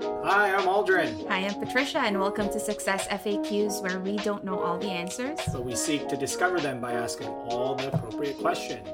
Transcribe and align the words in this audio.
Hi, 0.00 0.54
I'm 0.54 0.68
Aldrin. 0.68 1.26
Hi, 1.28 1.38
I'm 1.40 1.58
Patricia, 1.58 1.98
and 1.98 2.20
welcome 2.20 2.48
to 2.50 2.60
Success 2.60 3.08
FAQs, 3.08 3.82
where 3.82 3.98
we 3.98 4.16
don't 4.18 4.44
know 4.44 4.56
all 4.60 4.78
the 4.78 4.86
answers. 4.86 5.40
But 5.52 5.64
we 5.64 5.74
seek 5.74 6.06
to 6.08 6.16
discover 6.16 6.60
them 6.60 6.80
by 6.80 6.92
asking 6.92 7.26
all 7.26 7.74
the 7.74 7.92
appropriate 7.92 8.38
questions. 8.38 8.86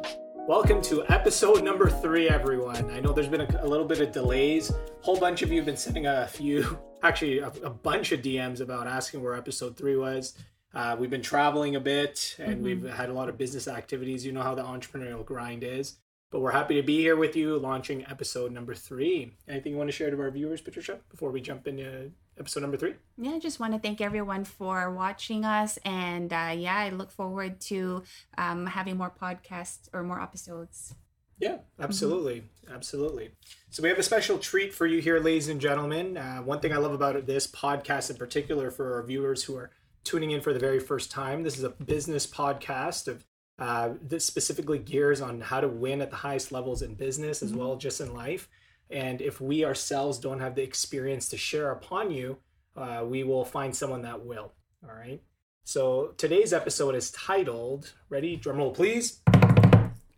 Welcome 0.48 0.80
to 0.82 1.04
episode 1.10 1.62
number 1.62 1.90
three, 1.90 2.30
everyone. 2.30 2.90
I 2.90 3.00
know 3.00 3.12
there's 3.12 3.28
been 3.28 3.42
a, 3.42 3.58
a 3.60 3.68
little 3.68 3.84
bit 3.84 4.00
of 4.00 4.12
delays. 4.12 4.70
A 4.70 4.76
whole 5.02 5.20
bunch 5.20 5.42
of 5.42 5.50
you 5.50 5.56
have 5.56 5.66
been 5.66 5.76
sending 5.76 6.06
a 6.06 6.26
few, 6.26 6.78
actually, 7.02 7.40
a, 7.40 7.48
a 7.48 7.70
bunch 7.70 8.12
of 8.12 8.22
DMs 8.22 8.62
about 8.62 8.86
asking 8.86 9.22
where 9.22 9.34
episode 9.34 9.76
three 9.76 9.96
was. 9.96 10.32
Uh, 10.72 10.96
we've 10.98 11.10
been 11.10 11.22
traveling 11.22 11.76
a 11.76 11.80
bit 11.80 12.34
and 12.38 12.56
mm-hmm. 12.56 12.64
we've 12.64 12.90
had 12.90 13.10
a 13.10 13.12
lot 13.12 13.28
of 13.28 13.36
business 13.36 13.68
activities. 13.68 14.24
You 14.24 14.32
know 14.32 14.42
how 14.42 14.54
the 14.54 14.64
entrepreneurial 14.64 15.24
grind 15.24 15.64
is. 15.64 15.96
But 16.34 16.40
we're 16.40 16.50
happy 16.50 16.74
to 16.74 16.82
be 16.82 16.98
here 16.98 17.14
with 17.14 17.36
you 17.36 17.56
launching 17.58 18.04
episode 18.10 18.50
number 18.50 18.74
three. 18.74 19.36
Anything 19.48 19.70
you 19.70 19.78
want 19.78 19.86
to 19.86 19.92
share 19.92 20.10
to 20.10 20.20
our 20.20 20.32
viewers, 20.32 20.60
Patricia, 20.60 20.98
before 21.08 21.30
we 21.30 21.40
jump 21.40 21.68
into 21.68 22.10
episode 22.36 22.58
number 22.58 22.76
three? 22.76 22.94
Yeah, 23.16 23.34
I 23.34 23.38
just 23.38 23.60
want 23.60 23.72
to 23.72 23.78
thank 23.78 24.00
everyone 24.00 24.44
for 24.44 24.90
watching 24.90 25.44
us. 25.44 25.78
And 25.84 26.32
uh, 26.32 26.52
yeah, 26.56 26.76
I 26.76 26.88
look 26.90 27.12
forward 27.12 27.60
to 27.70 28.02
um, 28.36 28.66
having 28.66 28.96
more 28.96 29.12
podcasts 29.12 29.88
or 29.92 30.02
more 30.02 30.20
episodes. 30.20 30.96
Yeah, 31.38 31.58
absolutely. 31.78 32.40
Mm-hmm. 32.66 32.74
Absolutely. 32.74 33.30
So, 33.70 33.84
we 33.84 33.88
have 33.88 33.98
a 33.98 34.02
special 34.02 34.38
treat 34.38 34.74
for 34.74 34.86
you 34.86 35.00
here, 35.00 35.20
ladies 35.20 35.46
and 35.46 35.60
gentlemen. 35.60 36.16
Uh, 36.16 36.38
one 36.38 36.58
thing 36.58 36.72
I 36.72 36.78
love 36.78 36.94
about 36.94 37.26
this 37.26 37.46
podcast 37.46 38.10
in 38.10 38.16
particular 38.16 38.72
for 38.72 38.94
our 38.94 39.04
viewers 39.04 39.44
who 39.44 39.54
are 39.54 39.70
tuning 40.02 40.32
in 40.32 40.40
for 40.40 40.52
the 40.52 40.58
very 40.58 40.80
first 40.80 41.12
time, 41.12 41.44
this 41.44 41.56
is 41.56 41.62
a 41.62 41.70
business 41.70 42.26
podcast 42.26 43.06
of 43.06 43.24
uh, 43.58 43.90
this 44.02 44.24
specifically 44.24 44.78
gears 44.78 45.20
on 45.20 45.40
how 45.40 45.60
to 45.60 45.68
win 45.68 46.00
at 46.00 46.10
the 46.10 46.16
highest 46.16 46.52
levels 46.52 46.82
in 46.82 46.94
business 46.94 47.42
as 47.42 47.50
mm-hmm. 47.50 47.60
well 47.60 47.76
just 47.76 48.00
in 48.00 48.14
life. 48.14 48.48
And 48.90 49.20
if 49.22 49.40
we 49.40 49.64
ourselves 49.64 50.18
don't 50.18 50.40
have 50.40 50.54
the 50.54 50.62
experience 50.62 51.28
to 51.30 51.36
share 51.36 51.70
upon 51.70 52.10
you 52.10 52.38
uh, 52.76 53.04
we 53.06 53.22
will 53.22 53.44
find 53.44 53.74
someone 53.74 54.02
that 54.02 54.24
will. 54.24 54.52
All 54.82 54.94
right? 54.94 55.22
So 55.64 56.14
today's 56.16 56.52
episode 56.52 56.94
is 56.94 57.10
titled 57.12 57.92
ready? 58.08 58.36
Drumroll 58.36 58.74
please. 58.74 59.20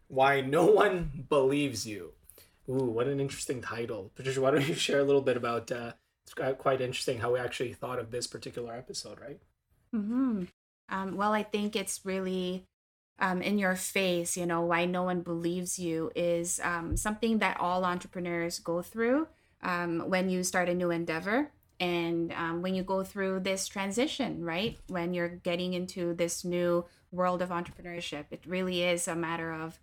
Why 0.09 0.41
no 0.41 0.67
one 0.67 1.27
believes 1.29 1.87
you. 1.87 2.13
Ooh 2.69 2.85
what 2.85 3.07
an 3.07 3.21
interesting 3.21 3.61
title. 3.61 4.11
Patricia 4.15 4.41
why 4.41 4.51
don't 4.51 4.67
you 4.67 4.75
share 4.75 5.01
a 5.01 5.05
little 5.05 5.23
bit 5.23 5.37
about 5.37 5.71
uh, 5.71 5.93
it's 6.25 6.35
quite 6.59 6.81
interesting 6.81 7.19
how 7.19 7.33
we 7.33 7.39
actually 7.39 7.73
thought 7.73 7.99
of 7.99 8.11
this 8.11 8.27
particular 8.27 8.75
episode 8.75 9.21
right? 9.21 9.41
Mm-hmm. 9.95 10.45
um, 10.89 11.17
well 11.17 11.33
i 11.33 11.45
think 11.45 11.77
it's 11.77 12.01
really 12.05 12.67
um, 13.19 13.43
in 13.43 13.59
your 13.59 13.77
face, 13.77 14.37
you 14.37 14.47
know, 14.47 14.61
why 14.61 14.85
no 14.85 15.03
one 15.03 15.21
believes 15.21 15.79
you 15.79 16.11
is 16.15 16.61
um, 16.63 16.97
something 16.97 17.39
that 17.39 17.59
all 17.59 17.85
entrepreneurs 17.85 18.59
go 18.59 18.83
through 18.83 19.27
um, 19.63 20.09
when 20.09 20.29
you 20.29 20.45
start 20.45 20.69
a 20.69 20.75
new 20.75 20.91
endeavor 20.91 21.51
and 21.81 22.33
um, 22.33 22.63
when 22.63 22.75
you 22.75 22.83
go 22.83 23.03
through 23.03 23.41
this 23.41 23.67
transition, 23.69 24.45
right? 24.45 24.79
When 24.89 25.15
you're 25.15 25.29
getting 25.29 25.75
into 25.75 26.15
this 26.15 26.45
new 26.45 26.87
world 27.11 27.43
of 27.43 27.51
entrepreneurship, 27.51 28.27
it 28.31 28.43
really 28.47 28.83
is 28.83 29.09
a 29.09 29.15
matter 29.15 29.53
of 29.53 29.79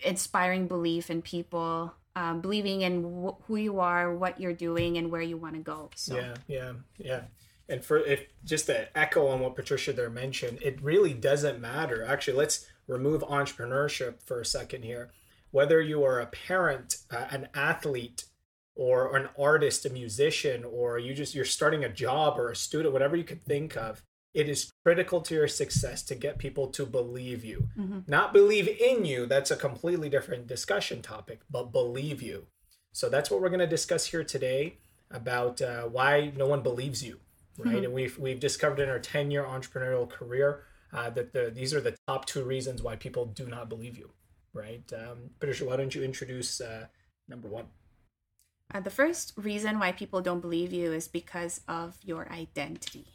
inspiring 0.00 0.66
belief 0.66 1.10
in 1.10 1.22
people, 1.22 1.94
um, 2.16 2.40
believing 2.40 2.82
in 2.82 3.24
wh- 3.24 3.42
who 3.46 3.56
you 3.56 3.80
are, 3.80 4.14
what 4.14 4.40
you're 4.40 4.52
doing, 4.52 4.98
and 4.98 5.10
where 5.10 5.22
you 5.22 5.36
want 5.36 5.54
to 5.54 5.60
go. 5.60 5.90
So. 5.94 6.16
Yeah, 6.16 6.34
yeah, 6.46 6.72
yeah 6.98 7.20
and 7.68 7.84
for 7.84 7.98
if 7.98 8.26
just 8.44 8.66
to 8.66 8.96
echo 8.96 9.26
on 9.28 9.40
what 9.40 9.56
Patricia 9.56 9.92
there 9.92 10.10
mentioned, 10.10 10.58
it 10.62 10.82
really 10.82 11.14
doesn't 11.14 11.60
matter. 11.60 12.04
Actually, 12.04 12.36
let's 12.36 12.66
remove 12.86 13.22
entrepreneurship 13.22 14.22
for 14.24 14.40
a 14.40 14.44
second 14.44 14.82
here. 14.82 15.10
Whether 15.50 15.80
you 15.80 16.02
are 16.04 16.20
a 16.20 16.26
parent, 16.26 16.98
uh, 17.10 17.26
an 17.30 17.48
athlete, 17.54 18.24
or, 18.76 19.16
an 19.16 19.28
artist, 19.38 19.86
a 19.86 19.90
musician, 19.90 20.64
or 20.64 20.98
you 20.98 21.14
just 21.14 21.34
you're 21.34 21.44
starting 21.44 21.84
a 21.84 21.88
job 21.88 22.38
or 22.38 22.50
a 22.50 22.56
student, 22.56 22.92
whatever 22.92 23.16
you 23.16 23.24
could 23.24 23.44
think 23.44 23.76
of, 23.76 24.02
it 24.34 24.48
is 24.48 24.72
critical 24.84 25.20
to 25.20 25.34
your 25.34 25.46
success 25.46 26.02
to 26.02 26.14
get 26.16 26.38
people 26.38 26.66
to 26.66 26.84
believe 26.84 27.44
you. 27.44 27.68
Mm-hmm. 27.78 28.00
Not 28.08 28.32
believe 28.32 28.68
in 28.68 29.04
you, 29.04 29.26
that's 29.26 29.52
a 29.52 29.56
completely 29.56 30.08
different 30.08 30.48
discussion 30.48 31.02
topic, 31.02 31.42
but 31.48 31.70
believe 31.70 32.20
you. 32.20 32.46
So 32.92 33.08
that's 33.08 33.30
what 33.30 33.40
we're 33.40 33.48
going 33.48 33.60
to 33.60 33.66
discuss 33.66 34.06
here 34.06 34.24
today 34.24 34.78
about 35.10 35.62
uh, 35.62 35.82
why 35.82 36.32
no 36.36 36.46
one 36.46 36.62
believes 36.62 37.04
you 37.04 37.20
right? 37.58 37.76
Mm-hmm. 37.76 37.84
And 37.84 37.94
we've 37.94 38.18
we've 38.18 38.40
discovered 38.40 38.80
in 38.80 38.88
our 38.88 38.98
ten 38.98 39.30
year 39.30 39.44
entrepreneurial 39.44 40.08
career 40.08 40.64
uh, 40.92 41.10
that 41.10 41.32
the 41.32 41.50
these 41.54 41.74
are 41.74 41.80
the 41.80 41.96
top 42.06 42.26
two 42.26 42.44
reasons 42.44 42.82
why 42.82 42.96
people 42.96 43.26
do 43.26 43.46
not 43.46 43.68
believe 43.68 43.96
you, 43.96 44.10
right? 44.52 44.84
Um, 44.92 45.30
Patricia, 45.40 45.64
why 45.64 45.76
don't 45.76 45.94
you 45.94 46.02
introduce 46.02 46.60
uh, 46.60 46.86
number 47.28 47.48
one? 47.48 47.66
Uh, 48.72 48.80
the 48.80 48.90
first 48.90 49.32
reason 49.36 49.78
why 49.78 49.92
people 49.92 50.20
don't 50.20 50.40
believe 50.40 50.72
you 50.72 50.92
is 50.92 51.08
because 51.08 51.60
of 51.68 51.98
your 52.02 52.30
identity. 52.32 53.06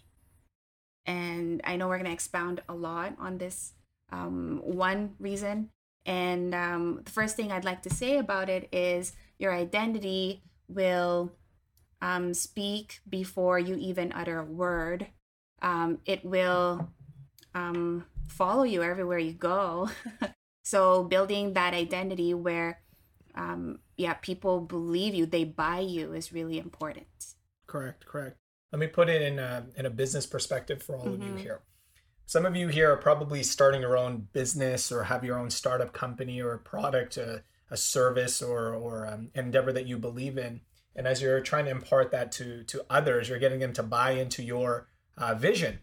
And 1.06 1.62
I 1.64 1.76
know 1.76 1.88
we're 1.88 1.98
going 1.98 2.06
to 2.06 2.14
expound 2.14 2.62
a 2.70 2.74
lot 2.76 3.16
on 3.20 3.40
this 3.40 3.74
um, 4.12 4.62
one 4.64 5.16
reason. 5.20 5.70
And 6.06 6.54
um, 6.54 7.02
the 7.04 7.12
first 7.12 7.36
thing 7.36 7.52
I'd 7.52 7.66
like 7.66 7.82
to 7.84 7.90
say 7.90 8.18
about 8.18 8.50
it 8.50 8.70
is 8.72 9.14
your 9.38 9.54
identity 9.54 10.44
will 10.68 11.32
um, 12.02 12.34
speak 12.34 13.00
before 13.10 13.60
you 13.60 13.76
even 13.76 14.12
utter 14.14 14.40
a 14.40 14.46
word. 14.46 15.08
Um, 15.62 16.00
it 16.06 16.24
will 16.24 16.90
um, 17.54 18.06
follow 18.28 18.64
you 18.64 18.84
everywhere 18.84 19.20
you 19.20 19.34
go. 19.34 19.90
so 20.64 21.04
building 21.04 21.54
that 21.54 21.74
identity 21.74 22.34
where, 22.34 22.82
um, 23.36 23.80
yeah, 23.98 24.14
people 24.14 24.62
believe 24.62 25.14
you, 25.14 25.26
they 25.26 25.44
buy 25.44 25.80
you 25.80 26.14
is 26.14 26.32
really 26.32 26.58
important. 26.58 27.08
Correct, 27.68 28.06
correct. 28.06 28.38
Let 28.72 28.80
me 28.80 28.88
put 28.88 29.10
it 29.10 29.22
in 29.22 29.40
a, 29.40 29.66
in 29.76 29.86
a 29.86 29.90
business 29.90 30.26
perspective 30.26 30.82
for 30.82 30.96
all 30.96 31.06
mm-hmm. 31.06 31.14
of 31.14 31.22
you 31.22 31.34
mm-hmm. 31.34 31.38
here. 31.38 31.62
Some 32.26 32.46
of 32.46 32.56
you 32.56 32.68
here 32.68 32.92
are 32.92 32.98
probably 32.98 33.42
starting 33.42 33.82
your 33.82 33.98
own 33.98 34.28
business 34.34 34.92
or 34.92 35.04
have 35.04 35.26
your 35.26 35.40
own 35.40 35.50
startup 35.50 35.94
company 35.94 36.40
or 36.40 36.54
a 36.54 36.60
product, 36.60 37.18
a, 37.18 37.44
a 37.72 37.78
service 37.78 38.42
or, 38.42 38.76
or 38.76 39.08
um, 39.08 39.32
endeavor 39.34 39.74
that 39.74 39.88
you 39.88 39.98
believe 39.98 40.38
in 40.38 40.62
and 41.00 41.08
as 41.08 41.22
you're 41.22 41.40
trying 41.40 41.64
to 41.64 41.72
impart 41.72 42.12
that 42.12 42.32
to 42.34 42.64
to 42.66 42.86
others 42.90 43.30
you're 43.30 43.40
getting 43.40 43.60
them 43.60 43.72
to 43.74 43.82
buy 43.82 44.12
into 44.12 44.44
your 44.44 44.88
uh, 45.18 45.34
vision. 45.34 45.80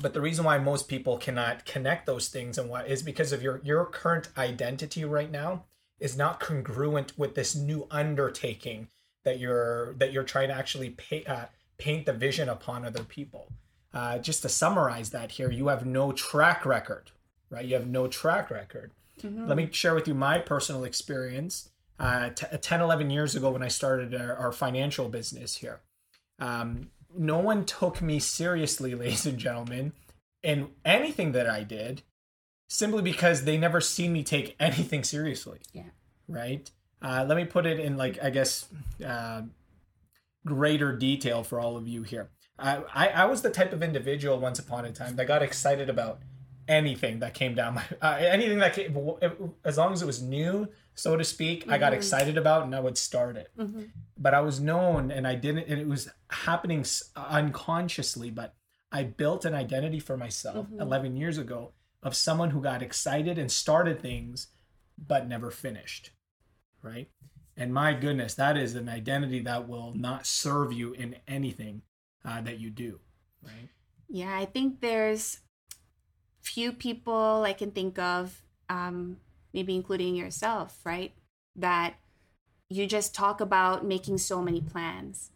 But 0.00 0.14
the 0.14 0.20
reason 0.20 0.44
why 0.44 0.56
most 0.58 0.88
people 0.88 1.18
cannot 1.18 1.66
connect 1.66 2.06
those 2.06 2.28
things 2.28 2.56
and 2.56 2.70
what 2.70 2.88
is 2.88 3.02
because 3.02 3.32
of 3.32 3.42
your 3.42 3.60
your 3.62 3.84
current 3.84 4.28
identity 4.38 5.04
right 5.04 5.30
now 5.30 5.64
is 5.98 6.16
not 6.16 6.40
congruent 6.40 7.18
with 7.18 7.34
this 7.34 7.54
new 7.54 7.86
undertaking 7.90 8.88
that 9.24 9.38
you're 9.38 9.92
that 9.98 10.12
you're 10.12 10.24
trying 10.24 10.48
to 10.48 10.54
actually 10.54 10.90
pay, 10.90 11.22
uh, 11.26 11.44
paint 11.76 12.06
the 12.06 12.12
vision 12.12 12.48
upon 12.48 12.84
other 12.84 13.04
people. 13.04 13.52
Uh, 13.92 14.18
just 14.18 14.40
to 14.40 14.48
summarize 14.48 15.10
that 15.10 15.32
here 15.32 15.50
you 15.50 15.68
have 15.68 15.84
no 15.84 16.12
track 16.12 16.64
record 16.64 17.10
right? 17.50 17.64
You 17.64 17.74
have 17.74 17.88
no 17.88 18.06
track 18.08 18.50
record. 18.50 18.92
Mm-hmm. 19.20 19.48
let 19.48 19.56
me 19.58 19.68
share 19.70 19.94
with 19.94 20.08
you 20.08 20.14
my 20.14 20.38
personal 20.38 20.84
experience 20.84 21.68
uh, 22.00 22.30
t- 22.30 22.46
10, 22.56 22.80
11 22.80 23.10
years 23.10 23.36
ago 23.36 23.50
when 23.50 23.62
I 23.62 23.68
started 23.68 24.14
our, 24.14 24.34
our 24.34 24.52
financial 24.52 25.08
business 25.08 25.56
here. 25.56 25.80
Um, 26.38 26.90
no 27.16 27.38
one 27.38 27.64
took 27.66 28.00
me 28.00 28.18
seriously, 28.18 28.94
ladies 28.96 29.26
and 29.26 29.38
gentlemen, 29.38 29.92
in 30.42 30.70
anything 30.84 31.32
that 31.32 31.48
I 31.48 31.62
did, 31.62 32.02
simply 32.68 33.02
because 33.02 33.44
they 33.44 33.58
never 33.58 33.80
seen 33.80 34.12
me 34.12 34.24
take 34.24 34.56
anything 34.58 35.04
seriously. 35.04 35.58
Yeah. 35.72 35.90
Right. 36.26 36.70
Uh, 37.02 37.24
let 37.28 37.36
me 37.36 37.44
put 37.44 37.66
it 37.66 37.78
in 37.78 37.96
like 37.96 38.22
I 38.22 38.30
guess 38.30 38.66
uh, 39.04 39.42
greater 40.46 40.96
detail 40.96 41.42
for 41.42 41.60
all 41.60 41.76
of 41.76 41.86
you 41.86 42.02
here. 42.02 42.30
I, 42.58 42.82
I, 42.94 43.08
I 43.08 43.24
was 43.24 43.42
the 43.42 43.50
type 43.50 43.72
of 43.72 43.82
individual 43.82 44.38
once 44.38 44.58
upon 44.58 44.84
a 44.84 44.92
time 44.92 45.16
that 45.16 45.26
got 45.26 45.42
excited 45.42 45.88
about 45.88 46.20
anything 46.70 47.18
that 47.18 47.34
came 47.34 47.54
down 47.54 47.74
my 47.74 47.84
uh, 48.00 48.16
anything 48.20 48.58
that 48.58 48.72
came 48.72 48.96
as 49.64 49.76
long 49.76 49.92
as 49.92 50.00
it 50.00 50.06
was 50.06 50.22
new 50.22 50.66
so 50.94 51.16
to 51.16 51.24
speak 51.24 51.62
mm-hmm. 51.62 51.72
i 51.72 51.78
got 51.78 51.86
mm-hmm. 51.86 51.96
excited 51.96 52.38
about 52.38 52.62
and 52.62 52.74
i 52.74 52.80
would 52.80 52.96
start 52.96 53.36
it 53.36 53.48
mm-hmm. 53.58 53.82
but 54.16 54.32
i 54.32 54.40
was 54.40 54.60
known 54.60 55.10
and 55.10 55.26
i 55.26 55.34
didn't 55.34 55.66
and 55.66 55.80
it 55.80 55.88
was 55.88 56.08
happening 56.30 56.84
unconsciously 57.16 58.30
but 58.30 58.54
i 58.92 59.02
built 59.02 59.44
an 59.44 59.52
identity 59.52 59.98
for 59.98 60.16
myself 60.16 60.68
mm-hmm. 60.68 60.80
11 60.80 61.16
years 61.16 61.38
ago 61.38 61.72
of 62.04 62.14
someone 62.14 62.50
who 62.50 62.62
got 62.62 62.82
excited 62.82 63.36
and 63.36 63.50
started 63.50 64.00
things 64.00 64.46
but 64.96 65.26
never 65.26 65.50
finished 65.50 66.12
right 66.82 67.08
and 67.56 67.74
my 67.74 67.92
goodness 67.92 68.34
that 68.34 68.56
is 68.56 68.76
an 68.76 68.88
identity 68.88 69.40
that 69.40 69.68
will 69.68 69.92
not 69.96 70.24
serve 70.24 70.72
you 70.72 70.92
in 70.92 71.16
anything 71.26 71.82
uh, 72.24 72.40
that 72.40 72.60
you 72.60 72.70
do 72.70 73.00
right 73.42 73.68
yeah 74.08 74.36
i 74.36 74.44
think 74.44 74.80
there's 74.80 75.40
few 76.40 76.72
people 76.72 77.44
I 77.44 77.52
can 77.52 77.70
think 77.70 77.98
of, 77.98 78.42
um, 78.68 79.18
maybe 79.52 79.74
including 79.74 80.14
yourself, 80.14 80.80
right? 80.84 81.12
That 81.56 81.94
you 82.68 82.86
just 82.86 83.14
talk 83.14 83.40
about 83.40 83.84
making 83.84 84.18
so 84.18 84.40
many 84.42 84.60
plans. 84.60 85.30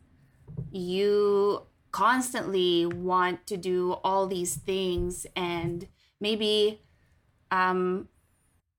You 0.70 1.62
constantly 1.90 2.86
want 2.86 3.46
to 3.48 3.56
do 3.56 3.92
all 4.04 4.26
these 4.26 4.54
things, 4.54 5.26
and 5.36 5.88
maybe 6.20 6.80
um, 7.50 8.08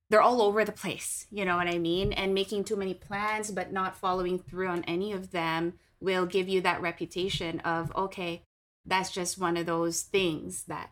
they're 0.10 0.22
all 0.22 0.42
over 0.42 0.64
the 0.64 0.72
place 0.72 1.26
you 1.32 1.46
know 1.46 1.56
what 1.56 1.68
i 1.68 1.78
mean 1.78 2.14
and 2.14 2.34
making 2.34 2.64
too 2.64 2.76
many 2.76 2.94
plans 2.94 3.52
but 3.52 3.72
not 3.72 3.96
following 3.96 4.38
through 4.40 4.68
on 4.68 4.84
any 4.86 5.12
of 5.12 5.32
them 5.32 5.74
will 6.00 6.26
give 6.26 6.48
you 6.48 6.62
that 6.62 6.82
reputation 6.82 7.60
of 7.62 7.96
okay 7.96 8.44
that's 8.86 9.12
just 9.12 9.40
one 9.40 9.58
of 9.58 9.66
those 9.66 10.02
things 10.02 10.64
that 10.64 10.92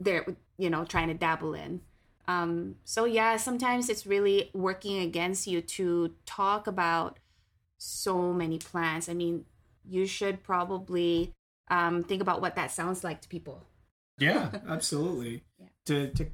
they're 0.00 0.26
you 0.56 0.70
know 0.70 0.84
trying 0.84 1.08
to 1.08 1.14
dabble 1.14 1.54
in. 1.54 1.80
Um, 2.26 2.76
so 2.84 3.04
yeah 3.04 3.36
sometimes 3.36 3.88
it's 3.88 4.06
really 4.06 4.50
working 4.52 4.98
against 4.98 5.46
you 5.46 5.60
to 5.62 6.14
talk 6.26 6.66
about 6.66 7.18
so 7.78 8.32
many 8.32 8.58
plans. 8.58 9.08
I 9.08 9.14
mean 9.14 9.44
you 9.88 10.06
should 10.06 10.42
probably 10.42 11.32
um, 11.70 12.02
think 12.04 12.20
about 12.20 12.40
what 12.42 12.56
that 12.56 12.70
sounds 12.70 13.02
like 13.02 13.20
to 13.22 13.28
people. 13.28 13.64
Yeah 14.18 14.50
absolutely. 14.68 15.44
Yeah. 15.60 15.66
to, 15.86 16.10
to 16.12 16.26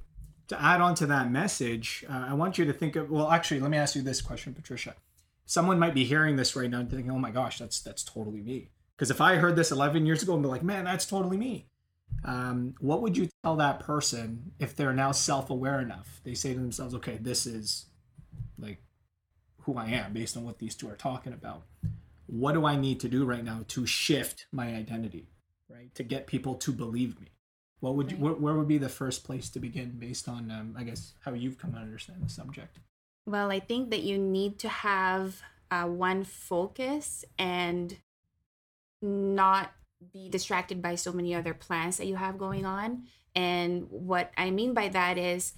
to 0.49 0.63
add 0.63 0.83
on 0.83 0.95
to 0.97 1.07
that 1.07 1.31
message 1.31 2.05
uh, 2.11 2.27
i 2.29 2.35
want 2.35 2.59
you 2.59 2.67
to 2.67 2.73
think 2.75 2.95
of 2.97 3.11
well 3.11 3.31
actually 3.31 3.59
let 3.61 3.71
me 3.71 3.79
ask 3.79 3.95
you 3.97 4.03
this 4.03 4.21
question 4.21 4.53
patricia. 4.53 4.95
Someone 5.47 5.79
might 5.79 5.95
be 5.95 6.05
hearing 6.05 6.37
this 6.37 6.57
right 6.57 6.69
now 6.71 6.81
and 6.81 6.91
thinking 6.91 7.11
oh 7.11 7.19
my 7.19 7.31
gosh 7.31 7.59
that's 7.59 7.81
that's 7.81 8.03
totally 8.03 8.41
me. 8.43 8.71
Because 8.97 9.11
if 9.11 9.21
i 9.21 9.37
heard 9.37 9.57
this 9.57 9.71
11 9.71 10.05
years 10.07 10.23
ago 10.23 10.35
and 10.35 10.43
be 10.43 10.49
like 10.49 10.63
man 10.63 10.85
that's 10.85 11.07
totally 11.07 11.37
me 11.37 11.69
um, 12.25 12.75
what 12.81 13.03
would 13.03 13.17
you 13.17 13.29
tell 13.43 13.57
that 13.57 13.81
person 13.81 14.53
if 14.59 14.75
they're 14.75 14.95
now 14.95 15.13
self-aware 15.13 15.81
enough? 15.81 16.21
They 16.25 16.35
say 16.35 16.55
to 16.55 16.59
themselves 16.59 16.95
okay 16.95 17.19
this 17.21 17.47
is 17.47 17.87
like 18.59 18.83
who 19.63 19.77
i 19.77 19.87
am 19.87 20.13
based 20.13 20.37
on 20.37 20.45
what 20.45 20.59
these 20.59 20.75
two 20.75 20.89
are 20.89 20.97
talking 20.97 21.33
about. 21.33 21.63
What 22.27 22.53
do 22.53 22.65
i 22.65 22.77
need 22.77 23.01
to 23.01 23.09
do 23.09 23.25
right 23.25 23.45
now 23.45 23.65
to 23.69 23.87
shift 23.87 24.47
my 24.53 24.75
identity 24.75 25.29
right 25.69 25.95
to 25.95 26.03
get 26.03 26.27
people 26.27 26.55
to 26.57 26.73
believe 26.73 27.21
me? 27.21 27.29
What 27.81 27.97
would 27.97 28.13
you 28.13 28.17
where, 28.17 28.35
where 28.35 28.55
would 28.55 28.69
be 28.69 28.79
the 28.79 28.89
first 28.89 29.25
place 29.25 29.51
to 29.51 29.61
begin 29.61 29.97
based 29.99 30.29
on 30.29 30.51
um, 30.51 30.75
i 30.79 30.85
guess 30.85 31.13
how 31.21 31.35
you've 31.35 31.59
come 31.59 31.73
to 31.73 31.79
understand 31.79 32.23
the 32.23 32.31
subject? 32.31 32.79
Well, 33.27 33.51
I 33.51 33.61
think 33.61 33.91
that 33.91 34.03
you 34.03 34.19
need 34.19 34.59
to 34.61 34.69
have 34.69 35.41
uh, 35.71 35.87
one 35.87 36.25
focus 36.25 37.25
and 37.39 37.97
not 39.01 39.73
be 40.13 40.29
distracted 40.29 40.83
by 40.83 40.95
so 40.95 41.13
many 41.13 41.35
other 41.35 41.55
plans 41.55 41.97
that 41.97 42.07
you 42.07 42.17
have 42.17 42.39
going 42.39 42.65
on. 42.65 43.05
And 43.35 43.87
what 43.91 44.31
I 44.37 44.51
mean 44.51 44.75
by 44.75 44.89
that 44.89 45.19
is, 45.19 45.55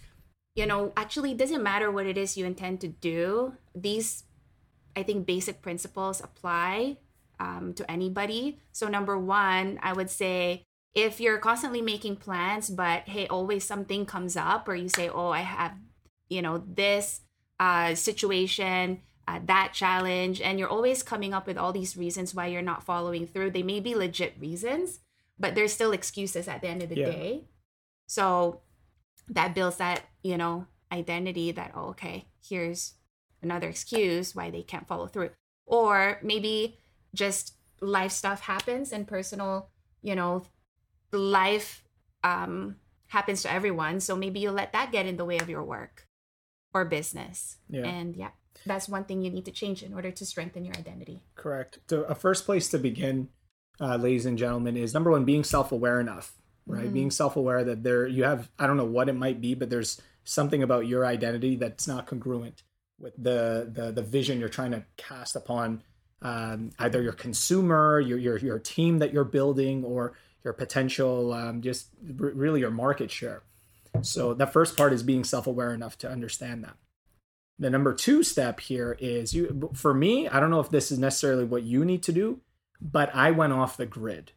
you 0.54 0.66
know, 0.66 0.92
actually, 0.96 1.32
it 1.32 1.38
doesn't 1.38 1.62
matter 1.62 1.90
what 1.90 2.06
it 2.06 2.16
is 2.16 2.36
you 2.36 2.46
intend 2.46 2.80
to 2.80 2.88
do. 2.88 3.52
These, 3.74 4.24
I 4.96 5.02
think, 5.02 5.26
basic 5.26 5.60
principles 5.60 6.20
apply 6.20 6.96
um, 7.38 7.74
to 7.74 7.90
anybody. 7.90 8.58
So, 8.72 8.88
number 8.88 9.18
one, 9.18 9.78
I 9.82 9.92
would 9.92 10.10
say 10.10 10.64
if 10.94 11.20
you're 11.20 11.38
constantly 11.38 11.82
making 11.82 12.16
plans, 12.16 12.70
but 12.70 13.06
hey, 13.06 13.26
always 13.26 13.64
something 13.64 14.06
comes 14.06 14.36
up, 14.36 14.66
or 14.66 14.74
you 14.74 14.88
say, 14.88 15.10
oh, 15.10 15.28
I 15.28 15.40
have, 15.40 15.74
you 16.30 16.40
know, 16.40 16.64
this 16.66 17.20
uh, 17.60 17.94
situation, 17.94 19.02
uh, 19.28 19.40
that 19.44 19.72
challenge, 19.72 20.40
and 20.40 20.58
you're 20.58 20.68
always 20.68 21.02
coming 21.02 21.34
up 21.34 21.46
with 21.46 21.58
all 21.58 21.72
these 21.72 21.96
reasons 21.96 22.34
why 22.34 22.46
you're 22.46 22.62
not 22.62 22.84
following 22.84 23.26
through. 23.26 23.50
They 23.50 23.62
may 23.62 23.80
be 23.80 23.94
legit 23.94 24.34
reasons, 24.38 25.00
but 25.38 25.54
there's 25.54 25.72
still 25.72 25.92
excuses 25.92 26.48
at 26.48 26.60
the 26.60 26.68
end 26.68 26.82
of 26.82 26.88
the 26.88 26.96
Yeah. 26.96 27.10
day. 27.10 27.48
So 28.06 28.62
that 29.28 29.54
builds 29.54 29.78
that, 29.78 30.04
you 30.22 30.36
know, 30.36 30.66
identity 30.92 31.50
that, 31.52 31.72
oh, 31.74 31.88
okay, 31.88 32.28
here's 32.48 32.94
another 33.42 33.68
excuse 33.68 34.34
why 34.34 34.50
they 34.50 34.62
can't 34.62 34.86
follow 34.86 35.08
through. 35.08 35.30
Or 35.66 36.20
maybe 36.22 36.78
just 37.14 37.54
life 37.80 38.12
stuff 38.12 38.42
happens 38.42 38.92
and 38.92 39.08
personal, 39.08 39.70
you 40.02 40.14
know, 40.14 40.44
life 41.10 41.82
um, 42.22 42.76
happens 43.08 43.42
to 43.42 43.50
everyone. 43.50 43.98
So 44.00 44.14
maybe 44.14 44.38
you 44.38 44.52
let 44.52 44.72
that 44.72 44.92
get 44.92 45.06
in 45.06 45.16
the 45.16 45.24
way 45.24 45.38
of 45.38 45.48
your 45.50 45.64
work 45.64 46.06
or 46.72 46.84
business. 46.84 47.58
Yeah. 47.68 47.86
And 47.86 48.14
yeah, 48.14 48.30
that's 48.64 48.88
one 48.88 49.04
thing 49.04 49.22
you 49.22 49.30
need 49.30 49.44
to 49.44 49.50
change 49.50 49.82
in 49.82 49.92
order 49.94 50.10
to 50.10 50.24
strengthen 50.24 50.64
your 50.64 50.74
identity. 50.76 51.22
Correct. 51.34 51.78
So 51.88 52.02
a 52.04 52.14
first 52.14 52.44
place 52.44 52.68
to 52.70 52.78
begin, 52.78 53.28
uh, 53.80 53.96
ladies 53.96 54.26
and 54.26 54.38
gentlemen, 54.38 54.76
is 54.76 54.94
number 54.94 55.10
one 55.10 55.24
being 55.24 55.44
self-aware 55.44 56.00
enough, 56.00 56.34
right? 56.66 56.86
Mhm. 56.88 56.92
Being 56.92 57.10
self-aware 57.10 57.64
that 57.64 57.82
there 57.82 58.06
you 58.06 58.24
have 58.24 58.50
I 58.58 58.66
don't 58.66 58.76
know 58.76 58.84
what 58.84 59.08
it 59.08 59.14
might 59.14 59.40
be, 59.40 59.54
but 59.54 59.70
there's 59.70 60.00
something 60.24 60.62
about 60.62 60.86
your 60.86 61.04
identity 61.06 61.56
that's 61.56 61.86
not 61.86 62.06
congruent 62.06 62.62
with 62.98 63.14
the 63.22 63.70
the 63.72 63.92
the 63.92 64.02
vision 64.02 64.40
you're 64.40 64.48
trying 64.48 64.70
to 64.72 64.84
cast 64.96 65.36
upon 65.36 65.82
um, 66.22 66.70
either 66.78 67.02
your 67.02 67.12
consumer, 67.12 68.00
your 68.00 68.18
your 68.18 68.38
your 68.38 68.58
team 68.58 68.98
that 68.98 69.12
you're 69.12 69.24
building, 69.24 69.84
or 69.84 70.14
your 70.42 70.54
potential 70.54 71.32
um, 71.32 71.60
just 71.60 71.88
r- 72.20 72.30
really 72.30 72.60
your 72.60 72.70
market 72.70 73.10
share. 73.10 73.42
So 74.02 74.34
the 74.34 74.46
first 74.46 74.76
part 74.76 74.92
is 74.92 75.02
being 75.02 75.24
self-aware 75.24 75.72
enough 75.74 75.98
to 75.98 76.10
understand 76.10 76.64
that 76.64 76.76
the 77.58 77.70
number 77.70 77.94
two 77.94 78.22
step 78.22 78.60
here 78.60 78.96
is 79.00 79.34
you 79.34 79.70
for 79.74 79.94
me 79.94 80.28
i 80.28 80.38
don't 80.40 80.50
know 80.50 80.60
if 80.60 80.70
this 80.70 80.92
is 80.92 80.98
necessarily 80.98 81.44
what 81.44 81.62
you 81.62 81.84
need 81.84 82.02
to 82.02 82.12
do 82.12 82.40
but 82.80 83.14
i 83.14 83.30
went 83.30 83.52
off 83.52 83.76
the 83.76 83.86
grid 83.86 84.32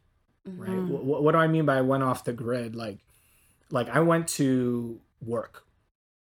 right? 0.46 0.70
Mhm. 0.70 0.86
Wh- 0.88 1.22
what, 1.22 1.32
do 1.32 1.38
i 1.38 1.46
mean 1.46 1.66
by 1.66 1.76
i 1.78 1.80
went 1.82 2.02
off 2.02 2.24
the 2.24 2.32
grid? 2.32 2.74
Like 2.74 2.98
like 3.70 3.88
i 3.90 4.00
went 4.00 4.26
to 4.28 5.00
work 5.20 5.64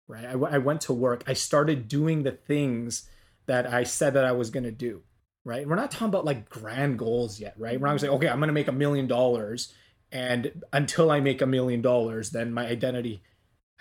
right? 0.07 0.25
I, 0.25 0.31
w- 0.31 0.51
I 0.51 0.57
went 0.57 0.81
to 0.81 0.93
work. 0.93 1.23
I 1.27 1.33
started 1.33 1.87
doing 1.87 2.23
the 2.23 2.31
things 2.31 3.07
that 3.45 3.71
i 3.71 3.83
said 3.83 4.13
that 4.15 4.25
i 4.25 4.31
was 4.31 4.49
going 4.49 4.63
to 4.63 4.71
do 4.71 5.03
right? 5.45 5.65
We're 5.65 5.75
not 5.75 5.91
talking 5.91 6.07
about 6.09 6.25
like 6.25 6.49
grand 6.49 6.97
goals 6.99 7.39
yet 7.39 7.53
right? 7.57 7.79
We're 7.79 7.87
not 7.87 7.91
going 7.91 7.99
to 7.99 8.05
say 8.05 8.09
okay 8.11 8.27
i'm 8.29 8.39
going 8.39 8.47
to 8.47 8.53
make 8.53 8.67
a 8.67 8.71
million 8.73 9.05
dollars 9.07 9.71
and 10.11 10.63
until 10.73 11.11
i 11.11 11.19
make 11.19 11.41
a 11.41 11.45
million 11.47 11.81
dollars 11.81 12.31
then 12.31 12.51
my 12.53 12.65
identity 12.67 13.21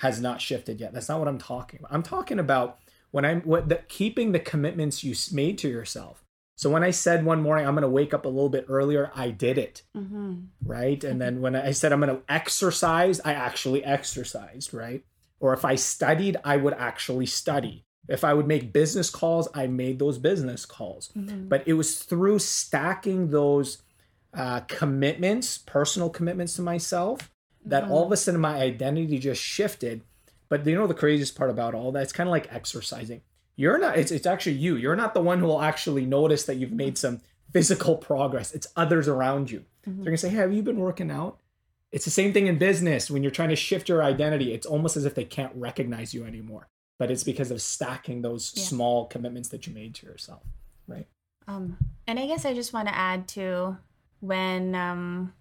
has 0.00 0.20
not 0.20 0.40
shifted 0.42 0.78
yet. 0.80 0.92
That's 0.92 1.08
not 1.08 1.18
what 1.18 1.28
i'm 1.28 1.38
talking 1.38 1.80
about. 1.80 1.92
I'm 1.94 2.02
talking 2.02 2.38
about 2.38 2.78
when 3.10 3.24
I'm 3.24 3.40
what 3.42 3.68
the, 3.68 3.76
keeping 3.88 4.32
the 4.32 4.38
commitments 4.40 5.02
you 5.04 5.14
made 5.32 5.58
to 5.58 5.68
yourself. 5.68 6.22
So 6.58 6.70
when 6.70 6.82
I 6.82 6.90
said 6.90 7.24
one 7.24 7.42
morning 7.42 7.66
I'm 7.66 7.74
going 7.74 7.82
to 7.82 7.88
wake 7.88 8.14
up 8.14 8.24
a 8.24 8.28
little 8.30 8.48
bit 8.48 8.64
earlier, 8.68 9.10
I 9.14 9.30
did 9.30 9.58
it, 9.58 9.82
Mhm. 9.96 10.46
right? 10.64 11.02
And 11.04 11.20
then 11.20 11.40
when 11.42 11.54
I 11.54 11.72
said 11.72 11.92
I'm 11.92 12.00
going 12.00 12.16
to 12.16 12.22
exercise, 12.32 13.20
I 13.24 13.34
actually 13.34 13.84
exercised, 13.84 14.72
right? 14.72 15.04
Or 15.38 15.52
if 15.52 15.64
I 15.66 15.74
studied, 15.74 16.38
I 16.44 16.56
would 16.56 16.72
actually 16.74 17.26
study. 17.26 17.84
If 18.08 18.24
I 18.24 18.32
would 18.34 18.46
make 18.46 18.72
business 18.72 19.10
calls, 19.10 19.48
I 19.52 19.66
made 19.66 19.98
those 19.98 20.16
business 20.18 20.64
calls. 20.64 21.10
Mhm. 21.16 21.48
But 21.48 21.66
it 21.66 21.74
was 21.74 21.98
through 21.98 22.38
stacking 22.38 23.30
those 23.30 23.82
uh, 24.34 24.60
commitments, 24.68 25.56
personal 25.56 26.10
commitments 26.10 26.54
to 26.54 26.60
myself, 26.62 27.30
that 27.64 27.84
all 27.88 28.04
of 28.04 28.12
a 28.12 28.16
sudden 28.18 28.38
my 28.40 28.56
identity 28.60 29.18
just 29.18 29.40
shifted. 29.42 30.02
But 30.48 30.66
you 30.66 30.74
know 30.74 30.86
the 30.86 30.94
craziest 30.94 31.36
part 31.36 31.50
about 31.50 31.74
all 31.74 31.92
that? 31.92 32.02
It's 32.02 32.12
kind 32.12 32.28
of 32.28 32.32
like 32.32 32.52
exercising. 32.52 33.22
You're 33.56 33.78
not. 33.78 33.98
It's 33.98 34.10
it's 34.12 34.26
actually 34.26 34.56
you. 34.56 34.76
You're 34.76 34.96
not 34.96 35.14
the 35.14 35.22
one 35.22 35.38
who 35.40 35.46
will 35.46 35.62
actually 35.62 36.04
notice 36.06 36.44
that 36.44 36.56
you've 36.56 36.72
made 36.72 36.98
some 36.98 37.20
physical 37.52 37.96
progress. 37.96 38.52
It's 38.52 38.66
others 38.76 39.08
around 39.08 39.50
you. 39.50 39.64
They're 39.84 40.04
gonna 40.04 40.16
say, 40.18 40.28
"Hey, 40.30 40.36
have 40.36 40.52
you 40.52 40.62
been 40.62 40.78
working 40.78 41.10
out?" 41.10 41.38
It's 41.92 42.04
the 42.04 42.10
same 42.10 42.32
thing 42.32 42.48
in 42.48 42.58
business. 42.58 43.10
When 43.10 43.22
you're 43.22 43.30
trying 43.32 43.48
to 43.50 43.56
shift 43.56 43.88
your 43.88 44.02
identity, 44.02 44.52
it's 44.52 44.66
almost 44.66 44.96
as 44.96 45.04
if 45.04 45.14
they 45.14 45.24
can't 45.24 45.54
recognize 45.54 46.12
you 46.12 46.24
anymore. 46.26 46.68
But 46.98 47.10
it's 47.10 47.24
because 47.24 47.50
of 47.50 47.62
stacking 47.62 48.22
those 48.22 48.52
Yeah. 48.56 48.64
small 48.64 49.06
commitments 49.06 49.48
that 49.50 49.66
you 49.66 49.72
made 49.72 49.94
to 49.96 50.06
yourself, 50.06 50.42
right? 50.86 51.06
Um, 51.46 51.78
and 52.06 52.18
I 52.18 52.26
guess 52.26 52.44
I 52.44 52.52
just 52.54 52.72
want 52.72 52.88
to 52.88 52.94
add 52.94 53.28
to 53.28 53.78
when 54.20 54.74
um, 54.74 55.32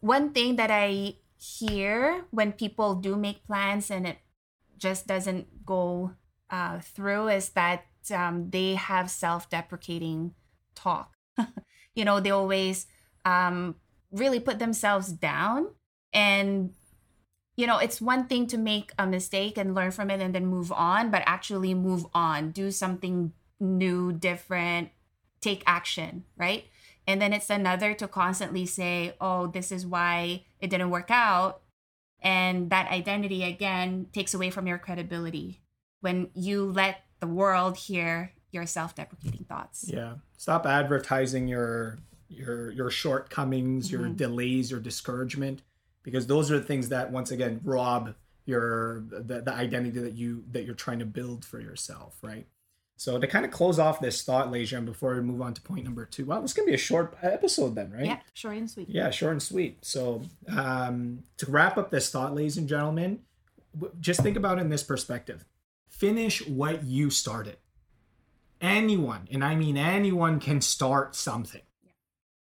one 0.00 0.32
thing 0.32 0.56
that 0.56 0.70
I 0.70 1.16
hear 1.44 2.24
when 2.30 2.52
people 2.52 2.94
do 2.94 3.16
make 3.16 3.44
plans 3.44 3.90
and 3.90 4.06
it 4.06 4.18
just 4.78 5.06
doesn't 5.06 5.66
go 5.66 6.12
uh, 6.50 6.80
through 6.80 7.28
is 7.28 7.50
that 7.50 7.84
um, 8.14 8.50
they 8.50 8.74
have 8.74 9.10
self-deprecating 9.10 10.34
talk. 10.74 11.14
you 11.94 12.04
know, 12.04 12.20
they 12.20 12.30
always 12.30 12.86
um, 13.24 13.76
really 14.10 14.40
put 14.40 14.58
themselves 14.58 15.08
down 15.12 15.68
and 16.12 16.72
you 17.56 17.68
know, 17.68 17.78
it's 17.78 18.00
one 18.00 18.26
thing 18.26 18.48
to 18.48 18.58
make 18.58 18.90
a 18.98 19.06
mistake 19.06 19.56
and 19.56 19.76
learn 19.76 19.92
from 19.92 20.10
it 20.10 20.20
and 20.20 20.34
then 20.34 20.46
move 20.46 20.72
on, 20.72 21.10
but 21.10 21.22
actually 21.24 21.72
move 21.72 22.04
on, 22.12 22.50
do 22.50 22.72
something 22.72 23.32
new, 23.60 24.12
different, 24.12 24.90
take 25.40 25.62
action, 25.64 26.24
right? 26.36 26.64
And 27.06 27.20
then 27.20 27.32
it's 27.32 27.50
another 27.50 27.94
to 27.94 28.08
constantly 28.08 28.66
say, 28.66 29.14
oh, 29.20 29.46
this 29.46 29.70
is 29.70 29.86
why 29.86 30.44
it 30.60 30.70
didn't 30.70 30.90
work 30.90 31.10
out. 31.10 31.60
And 32.20 32.70
that 32.70 32.90
identity, 32.90 33.44
again, 33.44 34.06
takes 34.12 34.32
away 34.32 34.50
from 34.50 34.66
your 34.66 34.78
credibility 34.78 35.60
when 36.00 36.30
you 36.34 36.64
let 36.64 37.04
the 37.20 37.26
world 37.26 37.76
hear 37.76 38.32
your 38.50 38.64
self 38.66 38.94
deprecating 38.94 39.44
thoughts. 39.44 39.84
Yeah. 39.86 40.14
Stop 40.38 40.66
advertising 40.66 41.48
your 41.48 41.98
your 42.28 42.70
your 42.70 42.90
shortcomings, 42.90 43.92
your 43.92 44.02
Mhm. 44.02 44.16
delays, 44.16 44.70
your 44.70 44.80
discouragement, 44.80 45.62
because 46.02 46.26
those 46.26 46.50
are 46.50 46.58
the 46.58 46.64
things 46.64 46.88
that 46.88 47.12
once 47.12 47.30
again 47.30 47.60
rob 47.62 48.14
your 48.46 49.00
the, 49.08 49.42
the 49.42 49.52
identity 49.52 50.00
that 50.00 50.14
you 50.14 50.44
that 50.52 50.64
you're 50.64 50.74
trying 50.74 50.98
to 51.00 51.06
build 51.06 51.44
for 51.44 51.60
yourself, 51.60 52.16
right? 52.22 52.46
So 52.96 53.18
to 53.18 53.26
kind 53.26 53.44
of 53.44 53.50
close 53.50 53.78
off 53.78 54.00
this 54.00 54.22
thought, 54.22 54.52
Lejean, 54.52 54.84
before 54.84 55.14
we 55.16 55.20
move 55.20 55.42
on 55.42 55.52
to 55.54 55.60
point 55.60 55.84
number 55.84 56.04
two. 56.04 56.24
Well, 56.24 56.40
this 56.40 56.52
is 56.52 56.56
gonna 56.56 56.66
be 56.66 56.74
a 56.74 56.78
short 56.78 57.16
episode 57.22 57.74
then, 57.74 57.90
right? 57.90 58.06
Yeah, 58.06 58.18
short 58.34 58.56
and 58.56 58.70
sweet. 58.70 58.88
Yeah, 58.88 59.10
short 59.10 59.32
and 59.32 59.42
sweet. 59.42 59.84
So 59.84 60.22
um, 60.48 61.24
to 61.38 61.50
wrap 61.50 61.76
up 61.76 61.90
this 61.90 62.10
thought, 62.10 62.34
ladies 62.34 62.56
and 62.56 62.68
gentlemen, 62.68 63.20
just 64.00 64.20
think 64.20 64.36
about 64.36 64.58
it 64.58 64.62
in 64.62 64.68
this 64.68 64.84
perspective. 64.84 65.44
Finish 65.88 66.46
what 66.46 66.84
you 66.84 67.10
started. 67.10 67.56
Anyone, 68.60 69.28
and 69.30 69.44
I 69.44 69.56
mean 69.56 69.76
anyone, 69.76 70.40
can 70.40 70.60
start 70.60 71.14
something. 71.14 71.60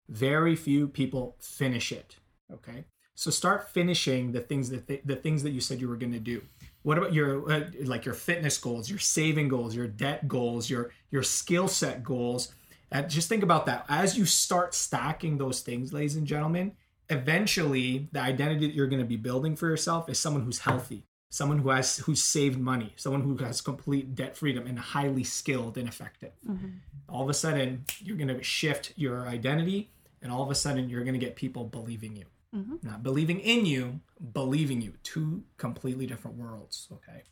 Very 0.08 0.56
few 0.56 0.88
people 0.88 1.36
finish 1.40 1.92
it. 1.92 2.16
Okay, 2.52 2.84
so 3.14 3.30
start 3.30 3.70
finishing 3.70 4.32
the 4.32 4.40
things 4.40 4.70
that 4.70 4.88
th- 4.88 5.02
the 5.04 5.16
things 5.16 5.44
that 5.44 5.50
you 5.50 5.60
said 5.60 5.80
you 5.80 5.88
were 5.88 5.96
going 5.96 6.12
to 6.12 6.18
do. 6.18 6.42
What 6.82 6.98
about 6.98 7.12
your 7.12 7.50
uh, 7.50 7.64
like 7.84 8.04
your 8.04 8.14
fitness 8.14 8.56
goals, 8.58 8.88
your 8.88 8.98
saving 8.98 9.48
goals, 9.48 9.74
your 9.74 9.86
debt 9.86 10.26
goals, 10.28 10.70
your 10.70 10.90
your 11.10 11.22
skill 11.22 11.68
set 11.68 12.02
goals? 12.02 12.52
Uh, 12.92 13.02
just 13.02 13.28
think 13.28 13.42
about 13.42 13.66
that 13.66 13.84
as 13.88 14.18
you 14.18 14.24
start 14.24 14.74
stacking 14.74 15.38
those 15.38 15.60
things, 15.60 15.92
ladies 15.92 16.16
and 16.16 16.26
gentlemen. 16.26 16.72
Eventually, 17.08 18.08
the 18.12 18.20
identity 18.20 18.66
that 18.66 18.74
you're 18.74 18.86
going 18.86 19.02
to 19.02 19.08
be 19.08 19.16
building 19.16 19.56
for 19.56 19.68
yourself 19.68 20.08
is 20.08 20.18
someone 20.18 20.44
who's 20.44 20.60
healthy, 20.60 21.04
someone 21.28 21.58
who 21.58 21.68
has 21.70 21.98
who's 21.98 22.22
saved 22.22 22.58
money, 22.58 22.92
someone 22.96 23.22
who 23.22 23.36
has 23.38 23.60
complete 23.60 24.14
debt 24.14 24.36
freedom 24.36 24.66
and 24.66 24.78
highly 24.78 25.24
skilled 25.24 25.76
and 25.76 25.88
effective. 25.88 26.32
Mm-hmm. 26.48 26.68
All 27.08 27.22
of 27.22 27.28
a 27.28 27.34
sudden, 27.34 27.84
you're 27.98 28.16
going 28.16 28.28
to 28.28 28.42
shift 28.42 28.92
your 28.96 29.26
identity, 29.26 29.90
and 30.22 30.32
all 30.32 30.42
of 30.42 30.50
a 30.50 30.54
sudden, 30.54 30.88
you're 30.88 31.04
going 31.04 31.18
to 31.18 31.20
get 31.20 31.36
people 31.36 31.64
believing 31.64 32.16
you. 32.16 32.24
Mm-hmm. 32.54 32.76
Not 32.82 33.02
believing 33.02 33.40
in 33.40 33.64
you, 33.64 34.00
believing 34.32 34.80
you. 34.80 34.94
Two 35.02 35.44
completely 35.56 36.06
different 36.06 36.36
worlds. 36.36 36.88
Okay. 36.92 37.22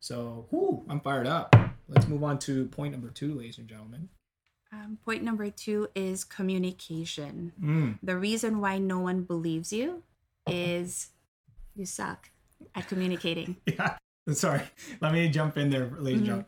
So, 0.00 0.46
whoo, 0.50 0.84
I'm 0.88 1.00
fired 1.00 1.26
up. 1.26 1.54
Let's 1.88 2.08
move 2.08 2.24
on 2.24 2.38
to 2.40 2.66
point 2.66 2.92
number 2.92 3.08
two, 3.08 3.34
ladies 3.34 3.58
and 3.58 3.68
gentlemen. 3.68 4.08
Um, 4.72 4.98
point 5.04 5.22
number 5.22 5.50
two 5.50 5.88
is 5.94 6.24
communication. 6.24 7.52
Mm. 7.60 7.98
The 8.02 8.16
reason 8.16 8.60
why 8.60 8.78
no 8.78 9.00
one 9.00 9.22
believes 9.22 9.72
you 9.72 10.02
is 10.46 11.08
you 11.74 11.86
suck 11.86 12.30
at 12.74 12.86
communicating. 12.88 13.56
yeah. 13.66 13.96
Sorry. 14.32 14.62
Let 15.00 15.12
me 15.12 15.28
jump 15.28 15.56
in 15.56 15.70
there, 15.70 15.90
ladies 15.98 15.98
mm-hmm. 15.98 16.12
and 16.12 16.24
gentlemen. 16.26 16.46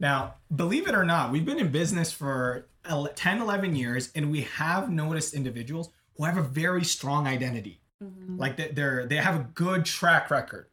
Now, 0.00 0.34
believe 0.54 0.88
it 0.88 0.94
or 0.94 1.04
not, 1.04 1.30
we've 1.30 1.44
been 1.44 1.58
in 1.58 1.70
business 1.70 2.10
for 2.10 2.66
10, 2.84 3.40
11 3.40 3.76
years, 3.76 4.10
and 4.14 4.30
we 4.30 4.42
have 4.42 4.90
noticed 4.90 5.34
individuals 5.34 5.90
who 6.20 6.26
have 6.26 6.36
a 6.36 6.42
very 6.42 6.84
strong 6.84 7.26
identity. 7.26 7.80
Mm-hmm. 8.04 8.36
Like 8.36 8.74
they're 8.74 9.06
they 9.06 9.16
have 9.16 9.36
a 9.36 9.48
good 9.54 9.86
track 9.86 10.30
record, 10.30 10.66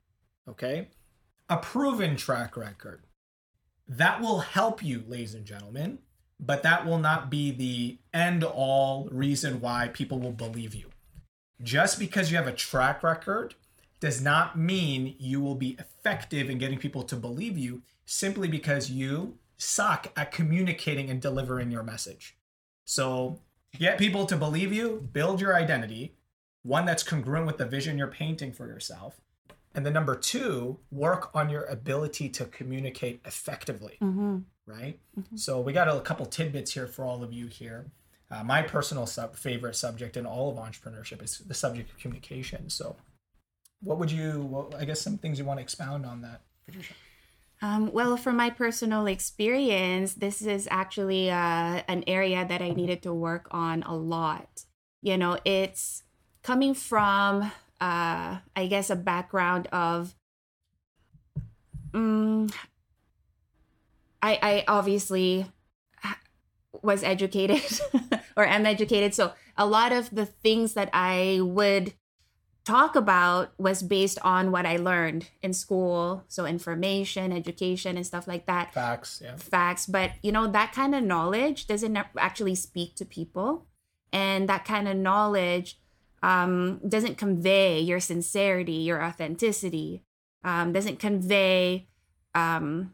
okay? 0.47 0.89
A 1.47 1.55
proven 1.55 2.17
track 2.17 2.57
record. 2.57 3.03
That 3.87 4.19
will 4.19 4.39
help 4.39 4.83
you, 4.83 5.05
ladies 5.07 5.33
and 5.33 5.45
gentlemen, 5.45 5.99
but 6.37 6.63
that 6.63 6.85
will 6.85 6.99
not 6.99 7.29
be 7.29 7.51
the 7.51 7.97
end 8.13 8.43
all 8.43 9.07
reason 9.09 9.61
why 9.61 9.87
people 9.87 10.19
will 10.19 10.33
believe 10.33 10.75
you. 10.75 10.89
Just 11.63 11.97
because 11.97 12.29
you 12.29 12.35
have 12.35 12.47
a 12.47 12.51
track 12.51 13.01
record 13.01 13.55
does 14.01 14.21
not 14.21 14.59
mean 14.59 15.15
you 15.17 15.39
will 15.39 15.55
be 15.55 15.77
effective 15.79 16.49
in 16.49 16.57
getting 16.57 16.77
people 16.77 17.03
to 17.03 17.15
believe 17.15 17.57
you 17.57 17.83
simply 18.05 18.49
because 18.49 18.91
you 18.91 19.37
suck 19.55 20.11
at 20.17 20.33
communicating 20.33 21.09
and 21.09 21.21
delivering 21.21 21.71
your 21.71 21.83
message. 21.83 22.35
So, 22.83 23.39
get 23.77 23.97
people 23.97 24.25
to 24.25 24.35
believe 24.35 24.73
you, 24.73 25.07
build 25.13 25.41
your 25.41 25.55
identity, 25.55 26.13
one 26.63 26.85
that's 26.85 27.03
congruent 27.03 27.45
with 27.45 27.57
the 27.57 27.65
vision 27.65 27.97
you're 27.97 28.07
painting 28.07 28.51
for 28.51 28.67
yourself. 28.67 29.21
And 29.73 29.85
then 29.85 29.93
number 29.93 30.15
two, 30.15 30.79
work 30.91 31.29
on 31.35 31.49
your 31.49 31.63
ability 31.65 32.29
to 32.29 32.45
communicate 32.45 33.21
effectively. 33.25 33.97
Mm-hmm. 34.01 34.39
Right? 34.65 34.99
Mm-hmm. 35.17 35.37
So, 35.37 35.61
we 35.61 35.71
got 35.71 35.87
a 35.87 36.01
couple 36.01 36.25
tidbits 36.25 36.73
here 36.73 36.87
for 36.87 37.05
all 37.05 37.23
of 37.23 37.31
you 37.31 37.47
here. 37.47 37.85
Uh, 38.29 38.43
my 38.43 38.61
personal 38.61 39.05
sub- 39.05 39.35
favorite 39.37 39.75
subject 39.77 40.17
in 40.17 40.25
all 40.25 40.51
of 40.51 40.57
entrepreneurship 40.57 41.23
is 41.23 41.37
the 41.37 41.53
subject 41.53 41.89
of 41.89 41.97
communication. 41.97 42.69
So, 42.69 42.97
what 43.81 43.97
would 43.97 44.11
you, 44.11 44.41
well, 44.41 44.73
I 44.77 44.83
guess, 44.83 44.99
some 44.99 45.17
things 45.17 45.39
you 45.39 45.45
want 45.45 45.59
to 45.59 45.63
expound 45.63 46.05
on 46.05 46.21
that, 46.23 46.41
Patricia? 46.65 46.93
Um, 47.61 47.91
well, 47.91 48.17
from 48.17 48.35
my 48.35 48.49
personal 48.51 49.07
experience, 49.07 50.13
this 50.13 50.41
is 50.41 50.67
actually 50.69 51.31
uh, 51.31 51.81
an 51.87 52.03
area 52.05 52.45
that 52.47 52.61
I 52.61 52.69
needed 52.69 53.01
to 53.03 53.13
work 53.13 53.47
on 53.51 53.83
a 53.83 53.95
lot. 53.95 54.65
You 55.01 55.17
know, 55.17 55.39
it's 55.43 56.03
coming 56.43 56.73
from, 56.73 57.51
uh, 57.81 58.37
I 58.55 58.67
guess, 58.69 58.89
a 58.89 58.95
background 58.95 59.67
of. 59.71 60.15
Um, 61.93 62.49
I, 64.21 64.39
I 64.41 64.63
obviously 64.67 65.47
was 66.81 67.03
educated 67.03 67.63
or 68.37 68.45
am 68.45 68.65
educated. 68.65 69.15
So 69.15 69.33
a 69.57 69.65
lot 69.65 69.91
of 69.91 70.09
the 70.13 70.25
things 70.25 70.73
that 70.73 70.89
I 70.93 71.39
would 71.41 71.93
talk 72.67 72.97
about 72.97 73.53
was 73.57 73.81
based 73.81 74.19
on 74.23 74.51
what 74.51 74.65
I 74.65 74.75
learned 74.75 75.29
in 75.41 75.53
school. 75.53 76.25
So 76.27 76.45
information, 76.45 77.31
education, 77.31 77.95
and 77.95 78.05
stuff 78.05 78.27
like 78.27 78.45
that. 78.47 78.73
Facts, 78.73 79.21
yeah. 79.23 79.37
Facts. 79.37 79.85
But, 79.85 80.11
you 80.21 80.33
know, 80.33 80.47
that 80.47 80.73
kind 80.73 80.93
of 80.93 81.01
knowledge 81.01 81.67
doesn't 81.67 81.97
actually 82.17 82.55
speak 82.55 82.95
to 82.95 83.05
people. 83.05 83.65
And 84.11 84.49
that 84.49 84.65
kind 84.65 84.87
of 84.87 84.97
knowledge 84.97 85.79
um, 86.21 86.81
doesn't 86.85 87.17
convey 87.17 87.79
your 87.79 88.01
sincerity, 88.01 88.73
your 88.73 89.01
authenticity, 89.01 90.03
um, 90.43 90.73
doesn't 90.73 90.99
convey, 90.99 91.87
um, 92.35 92.93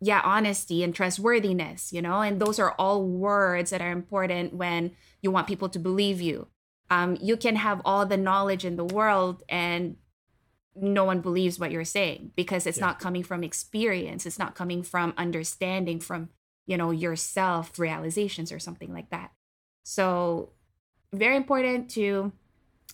yeah, 0.00 0.22
honesty 0.24 0.82
and 0.82 0.92
trustworthiness, 0.92 1.92
you 1.92 2.02
know? 2.02 2.20
And 2.20 2.40
those 2.40 2.58
are 2.58 2.72
all 2.72 3.06
words 3.06 3.70
that 3.70 3.80
are 3.80 3.92
important 3.92 4.54
when 4.54 4.90
you 5.22 5.30
want 5.30 5.46
people 5.46 5.68
to 5.68 5.78
believe 5.78 6.20
you 6.20 6.48
um, 6.90 7.16
you 7.20 7.36
can 7.36 7.56
have 7.56 7.80
all 7.84 8.06
the 8.06 8.16
knowledge 8.16 8.64
in 8.64 8.76
the 8.76 8.84
world 8.84 9.42
and 9.48 9.96
no 10.74 11.04
one 11.04 11.20
believes 11.20 11.58
what 11.58 11.70
you're 11.70 11.84
saying 11.84 12.32
because 12.36 12.66
it's 12.66 12.78
yeah. 12.78 12.86
not 12.86 13.00
coming 13.00 13.22
from 13.22 13.42
experience. 13.42 14.26
It's 14.26 14.38
not 14.38 14.54
coming 14.54 14.82
from 14.82 15.14
understanding 15.16 16.00
from 16.00 16.28
you 16.66 16.76
know 16.76 16.90
yourself 16.90 17.78
realizations 17.78 18.52
or 18.52 18.58
something 18.58 18.92
like 18.92 19.10
that. 19.10 19.32
So 19.84 20.50
very 21.12 21.36
important 21.36 21.90
to 21.90 22.32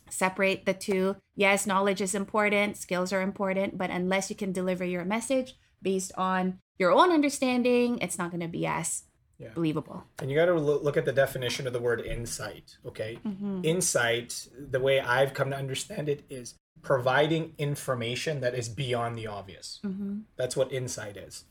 separate 0.08 0.64
the 0.64 0.74
two. 0.74 1.16
Yes 1.34 1.66
knowledge 1.66 2.00
is 2.00 2.14
important 2.14 2.76
skills 2.76 3.12
are 3.12 3.22
important 3.22 3.76
but 3.76 3.90
unless 3.90 4.30
you 4.30 4.36
can 4.36 4.52
deliver 4.52 4.84
your 4.84 5.04
message 5.04 5.54
based 5.80 6.12
on 6.16 6.58
your 6.78 6.92
own 6.92 7.10
understanding 7.10 7.98
it's 7.98 8.18
not 8.18 8.30
going 8.30 8.40
to 8.40 8.48
be 8.48 8.66
as 8.66 9.04
yeah. 9.42 9.48
believable. 9.54 10.04
And 10.20 10.30
you 10.30 10.36
got 10.36 10.46
to 10.46 10.54
look 10.54 10.96
at 10.96 11.04
the 11.04 11.12
definition 11.12 11.66
of 11.66 11.72
the 11.72 11.80
word 11.80 12.00
insight. 12.00 12.76
Okay, 12.86 13.18
mm-hmm. 13.26 13.60
insight. 13.64 14.48
The 14.58 14.80
way 14.80 15.00
I've 15.00 15.34
come 15.34 15.50
to 15.50 15.56
understand 15.56 16.08
it 16.08 16.24
is 16.30 16.54
providing 16.82 17.54
information 17.58 18.40
that 18.40 18.54
is 18.54 18.68
beyond 18.68 19.16
the 19.16 19.26
obvious. 19.26 19.80
Mm-hmm. 19.84 20.20
That's 20.36 20.56
what 20.56 20.72
insight 20.72 21.16
is. 21.16 21.44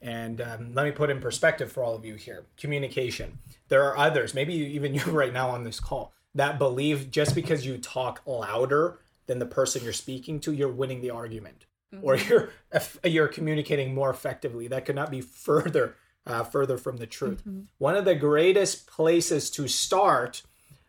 And 0.00 0.40
um, 0.40 0.74
let 0.74 0.84
me 0.84 0.92
put 0.92 1.10
in 1.10 1.20
perspective 1.20 1.72
for 1.72 1.82
all 1.82 1.94
of 1.94 2.04
you 2.04 2.14
here: 2.14 2.44
communication. 2.56 3.38
There 3.68 3.84
are 3.84 3.96
others, 3.96 4.34
maybe 4.34 4.54
even 4.54 4.94
you 4.98 5.02
right 5.04 5.32
now 5.32 5.50
on 5.50 5.64
this 5.64 5.80
call, 5.80 6.12
that 6.34 6.58
believe 6.58 7.10
just 7.10 7.34
because 7.34 7.66
you 7.66 7.78
talk 7.78 8.22
louder 8.26 8.98
than 9.26 9.38
the 9.38 9.46
person 9.46 9.84
you're 9.84 9.92
speaking 9.92 10.40
to, 10.40 10.52
you're 10.52 10.68
winning 10.68 11.00
the 11.00 11.10
argument, 11.10 11.66
mm-hmm. 11.94 12.04
or 12.04 12.16
you're 12.16 12.50
you're 13.04 13.28
communicating 13.28 13.94
more 13.94 14.10
effectively. 14.10 14.68
That 14.68 14.84
could 14.84 14.96
not 14.96 15.10
be 15.10 15.20
further 15.48 15.96
uh, 16.26 16.44
further 16.44 16.78
from 16.78 16.98
the 16.98 17.06
truth. 17.06 17.40
Mm-hmm. 17.40 17.62
One 17.78 17.96
of 17.96 18.04
the 18.04 18.14
greatest 18.14 18.86
places 18.86 19.50
to 19.50 19.68
start 19.68 20.42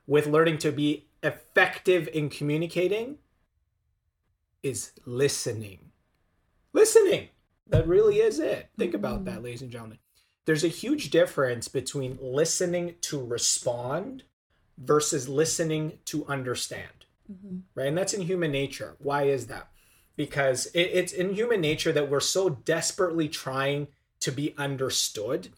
with 0.05 0.27
learning 0.27 0.57
to 0.59 0.71
be 0.71 1.07
effective 1.23 2.09
in 2.13 2.29
communicating 2.29 3.17
is 4.63 4.91
listening. 5.05 5.91
Listening. 6.73 7.29
That 7.67 7.87
really 7.87 8.17
is 8.17 8.39
it. 8.39 8.69
Think 8.77 8.91
mm-hmm. 8.91 9.05
about 9.05 9.25
that, 9.25 9.43
ladies 9.43 9.61
and 9.61 9.71
gentlemen. 9.71 9.99
There's 10.45 10.63
a 10.63 10.69
huge 10.69 11.11
difference 11.11 11.67
between 11.67 12.17
listening 12.21 12.95
to 13.01 13.23
respond 13.23 14.23
versus 14.77 15.29
listening 15.29 15.99
to 16.05 16.25
understand. 16.27 17.05
Mm-hmm. 17.31 17.57
Right? 17.75 17.87
And 17.87 17.97
that's 17.97 18.13
in 18.13 18.21
human 18.21 18.51
nature. 18.51 18.95
Why 18.97 19.23
is 19.23 19.47
that? 19.47 19.67
Because 20.15 20.65
it, 20.67 20.89
it's 20.93 21.13
in 21.13 21.35
human 21.35 21.61
nature 21.61 21.91
that 21.91 22.09
we're 22.09 22.19
so 22.19 22.49
desperately 22.49 23.29
trying 23.29 23.87
to 24.21 24.31
be 24.31 24.53
understood 24.57 25.49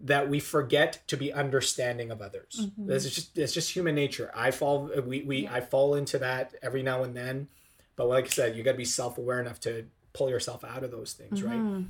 that 0.00 0.28
we 0.28 0.40
forget 0.40 1.02
to 1.06 1.16
be 1.16 1.32
understanding 1.32 2.10
of 2.10 2.20
others. 2.20 2.60
Mm-hmm. 2.60 2.86
This 2.86 3.04
is 3.06 3.14
just 3.14 3.38
it's 3.38 3.52
just 3.52 3.70
human 3.70 3.94
nature. 3.94 4.30
I 4.34 4.50
fall 4.50 4.90
we, 5.04 5.22
we 5.22 5.36
yeah. 5.44 5.54
I 5.54 5.60
fall 5.60 5.94
into 5.94 6.18
that 6.18 6.54
every 6.62 6.82
now 6.82 7.02
and 7.02 7.16
then. 7.16 7.48
But 7.96 8.08
like 8.08 8.26
I 8.26 8.28
said, 8.28 8.56
you 8.56 8.62
gotta 8.62 8.76
be 8.76 8.84
self-aware 8.84 9.40
enough 9.40 9.60
to 9.60 9.86
pull 10.12 10.28
yourself 10.28 10.64
out 10.64 10.84
of 10.84 10.90
those 10.90 11.14
things, 11.14 11.40
mm-hmm. 11.40 11.74
right? 11.74 11.84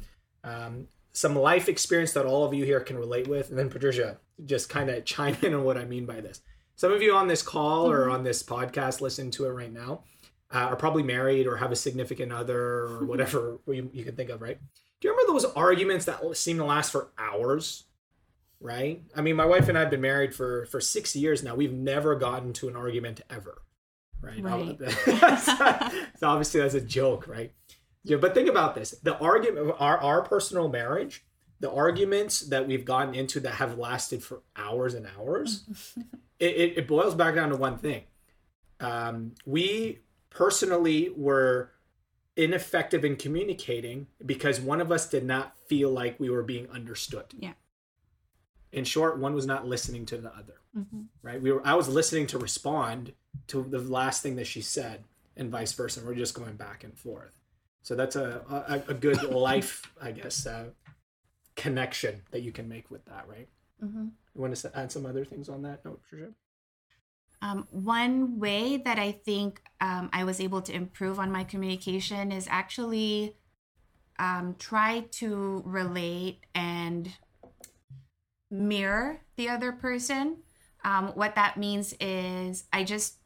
Um, 0.44 0.88
some 1.12 1.34
life 1.34 1.68
experience 1.68 2.12
that 2.12 2.26
all 2.26 2.44
of 2.44 2.52
you 2.52 2.64
here 2.64 2.80
can 2.80 2.98
relate 2.98 3.26
with, 3.26 3.48
and 3.48 3.58
then 3.58 3.70
Patricia, 3.70 4.18
just 4.44 4.68
kind 4.68 4.90
of 4.90 5.04
chime 5.04 5.36
in 5.42 5.54
on 5.54 5.64
what 5.64 5.78
I 5.78 5.84
mean 5.84 6.06
by 6.06 6.20
this. 6.20 6.42
Some 6.76 6.92
of 6.92 7.00
you 7.00 7.14
on 7.14 7.26
this 7.26 7.42
call 7.42 7.86
mm-hmm. 7.86 7.94
or 7.94 8.10
on 8.10 8.22
this 8.22 8.42
podcast, 8.42 9.00
listen 9.00 9.30
to 9.32 9.46
it 9.46 9.50
right 9.50 9.72
now, 9.72 10.02
uh, 10.54 10.58
are 10.58 10.76
probably 10.76 11.02
married 11.02 11.46
or 11.46 11.56
have 11.56 11.72
a 11.72 11.76
significant 11.76 12.32
other 12.32 12.60
or 12.60 13.04
whatever 13.06 13.58
you, 13.66 13.90
you 13.92 14.04
can 14.04 14.14
think 14.14 14.30
of, 14.30 14.42
right? 14.42 14.58
Do 15.00 15.08
you 15.08 15.14
remember 15.14 15.32
those 15.32 15.52
arguments 15.52 16.06
that 16.06 16.36
seem 16.36 16.58
to 16.58 16.64
last 16.64 16.90
for 16.90 17.08
hours? 17.18 17.84
Right? 18.60 19.02
I 19.14 19.20
mean, 19.20 19.36
my 19.36 19.44
wife 19.44 19.68
and 19.68 19.76
I 19.76 19.82
have 19.82 19.90
been 19.90 20.00
married 20.00 20.34
for 20.34 20.66
for 20.66 20.80
six 20.80 21.14
years 21.14 21.42
now. 21.42 21.54
We've 21.54 21.72
never 21.72 22.14
gotten 22.16 22.52
to 22.54 22.68
an 22.68 22.76
argument 22.76 23.20
ever. 23.28 23.62
Right? 24.22 24.42
right. 24.42 24.78
so 26.18 26.28
obviously 26.28 26.60
that's 26.60 26.74
a 26.74 26.80
joke, 26.80 27.28
right? 27.28 27.52
Yeah, 28.02 28.16
but 28.16 28.34
think 28.34 28.48
about 28.48 28.74
this: 28.74 28.92
the 29.02 29.18
argument, 29.18 29.74
our 29.78 29.98
our 29.98 30.22
personal 30.22 30.68
marriage, 30.68 31.24
the 31.60 31.70
arguments 31.70 32.40
that 32.40 32.66
we've 32.66 32.84
gotten 32.84 33.14
into 33.14 33.40
that 33.40 33.54
have 33.54 33.78
lasted 33.78 34.22
for 34.22 34.42
hours 34.56 34.94
and 34.94 35.06
hours, 35.18 35.64
it, 36.38 36.56
it, 36.56 36.78
it 36.78 36.88
boils 36.88 37.14
back 37.14 37.34
down 37.34 37.50
to 37.50 37.56
one 37.56 37.78
thing. 37.78 38.04
Um, 38.80 39.34
we 39.44 40.00
personally 40.30 41.10
were 41.16 41.72
ineffective 42.36 43.04
in 43.04 43.16
communicating 43.16 44.06
because 44.24 44.60
one 44.60 44.80
of 44.80 44.92
us 44.92 45.08
did 45.08 45.24
not 45.24 45.58
feel 45.66 45.90
like 45.90 46.20
we 46.20 46.30
were 46.30 46.42
being 46.42 46.68
understood. 46.70 47.24
Yeah. 47.38 47.54
In 48.72 48.84
short, 48.84 49.18
one 49.18 49.34
was 49.34 49.46
not 49.46 49.66
listening 49.66 50.04
to 50.06 50.18
the 50.18 50.28
other. 50.34 50.60
Mm-hmm. 50.76 51.02
Right? 51.22 51.40
We 51.40 51.50
were 51.50 51.66
I 51.66 51.74
was 51.74 51.88
listening 51.88 52.26
to 52.28 52.38
respond 52.38 53.12
to 53.48 53.62
the 53.62 53.78
last 53.78 54.22
thing 54.22 54.36
that 54.36 54.46
she 54.46 54.60
said 54.60 55.04
and 55.36 55.50
vice 55.50 55.72
versa. 55.72 56.02
We're 56.04 56.14
just 56.14 56.34
going 56.34 56.56
back 56.56 56.84
and 56.84 56.96
forth. 56.96 57.38
So 57.82 57.94
that's 57.94 58.16
a 58.16 58.42
a, 58.88 58.90
a 58.90 58.94
good 58.94 59.22
life, 59.30 59.90
I 60.00 60.12
guess, 60.12 60.46
uh, 60.46 60.66
connection 61.54 62.22
that 62.32 62.42
you 62.42 62.52
can 62.52 62.68
make 62.68 62.90
with 62.90 63.04
that, 63.06 63.26
right? 63.28 63.48
Mm-hmm. 63.82 64.06
You 64.34 64.40
want 64.40 64.54
to 64.54 64.78
add 64.78 64.92
some 64.92 65.06
other 65.06 65.24
things 65.24 65.48
on 65.48 65.62
that 65.62 65.84
note? 65.84 66.00
Um, 67.46 67.68
one 67.70 68.40
way 68.40 68.76
that 68.78 68.98
I 68.98 69.12
think 69.12 69.62
um, 69.80 70.10
I 70.12 70.24
was 70.24 70.40
able 70.40 70.62
to 70.62 70.72
improve 70.72 71.20
on 71.20 71.30
my 71.30 71.44
communication 71.44 72.32
is 72.32 72.48
actually 72.50 73.36
um, 74.18 74.56
try 74.58 75.04
to 75.12 75.62
relate 75.64 76.40
and 76.56 77.08
mirror 78.50 79.20
the 79.36 79.48
other 79.48 79.70
person. 79.70 80.38
Um, 80.84 81.08
what 81.14 81.36
that 81.36 81.56
means 81.56 81.94
is 82.00 82.64
I 82.72 82.82
just 82.82 83.18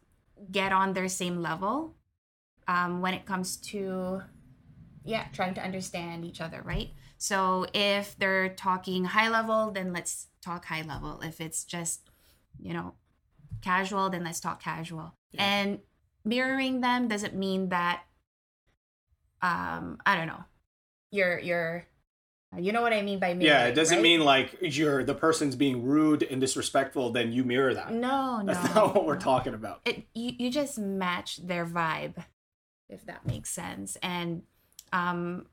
get 0.53 0.71
on 0.71 0.93
their 0.93 1.09
same 1.09 1.41
level 1.41 1.97
um, 2.69 3.01
when 3.01 3.15
it 3.15 3.25
comes 3.25 3.57
to, 3.73 4.21
yeah, 5.03 5.29
trying 5.33 5.55
to 5.55 5.65
understand 5.65 6.27
each 6.27 6.43
other, 6.43 6.61
right? 6.63 6.91
So 7.17 7.65
if 7.73 8.19
they're 8.19 8.51
talking 8.51 9.05
high 9.05 9.31
level, 9.31 9.71
then 9.71 9.95
let's 9.95 10.27
talk 10.45 10.67
high 10.67 10.83
level. 10.83 11.23
If 11.23 11.41
it's 11.41 11.65
just, 11.65 12.11
you 12.59 12.75
know, 12.75 12.95
casual, 13.61 14.11
then 14.11 14.25
let's 14.25 14.41
talk 14.41 14.63
casual. 14.63 15.15
Yeah. 15.33 15.45
And 15.45 15.79
mirroring 16.25 16.81
them 16.81 17.09
doesn't 17.09 17.35
mean 17.35 17.71
that 17.71 18.03
um 19.43 19.99
I 20.05 20.17
don't 20.17 20.27
know. 20.27 20.45
You're 21.11 21.39
you're 21.39 21.87
you 22.59 22.73
know 22.73 22.83
what 22.83 22.93
I 22.93 23.03
mean 23.03 23.21
by 23.21 23.35
mirroring. 23.35 23.47
Yeah, 23.47 23.67
it 23.67 23.75
doesn't 23.75 23.99
right? 23.99 24.03
mean 24.03 24.21
like 24.21 24.57
you're 24.61 25.05
the 25.05 25.15
person's 25.15 25.55
being 25.55 25.85
rude 25.85 26.25
and 26.25 26.41
disrespectful, 26.41 27.11
then 27.11 27.33
you 27.33 27.45
mirror 27.45 27.75
that. 27.75 27.93
No, 27.93 28.41
no. 28.41 28.53
That's 28.53 28.75
not 28.75 28.95
what 28.95 29.07
we're 29.07 29.15
no. 29.15 29.21
talking 29.21 29.55
about. 29.55 29.81
It 29.85 30.07
you, 30.15 30.33
you 30.39 30.51
just 30.51 30.79
match 30.79 31.37
their 31.47 31.65
vibe, 31.65 32.25
if 32.89 33.07
that 33.07 33.27
makes 33.27 33.51
sense. 33.51 33.97
And 34.03 34.43
um 34.93 35.47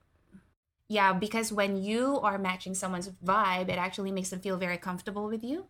yeah, 0.89 1.13
because 1.13 1.51
when 1.51 1.83
you 1.83 2.19
are 2.21 2.37
matching 2.37 2.73
someone's 2.73 3.09
vibe, 3.09 3.69
it 3.69 3.77
actually 3.77 4.11
makes 4.11 4.29
them 4.29 4.39
feel 4.39 4.57
very 4.57 4.77
comfortable 4.77 5.27
with 5.27 5.43
you. 5.43 5.65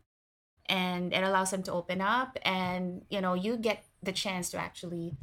And 0.69 1.13
it 1.13 1.23
allows 1.23 1.51
them 1.51 1.63
to 1.63 1.71
open 1.71 2.01
up 2.01 2.37
and 2.43 3.03
you 3.09 3.21
know, 3.21 3.33
you 3.33 3.57
get 3.57 3.83
the 4.03 4.11
chance 4.11 4.49
to 4.51 4.57
actually 4.57 5.15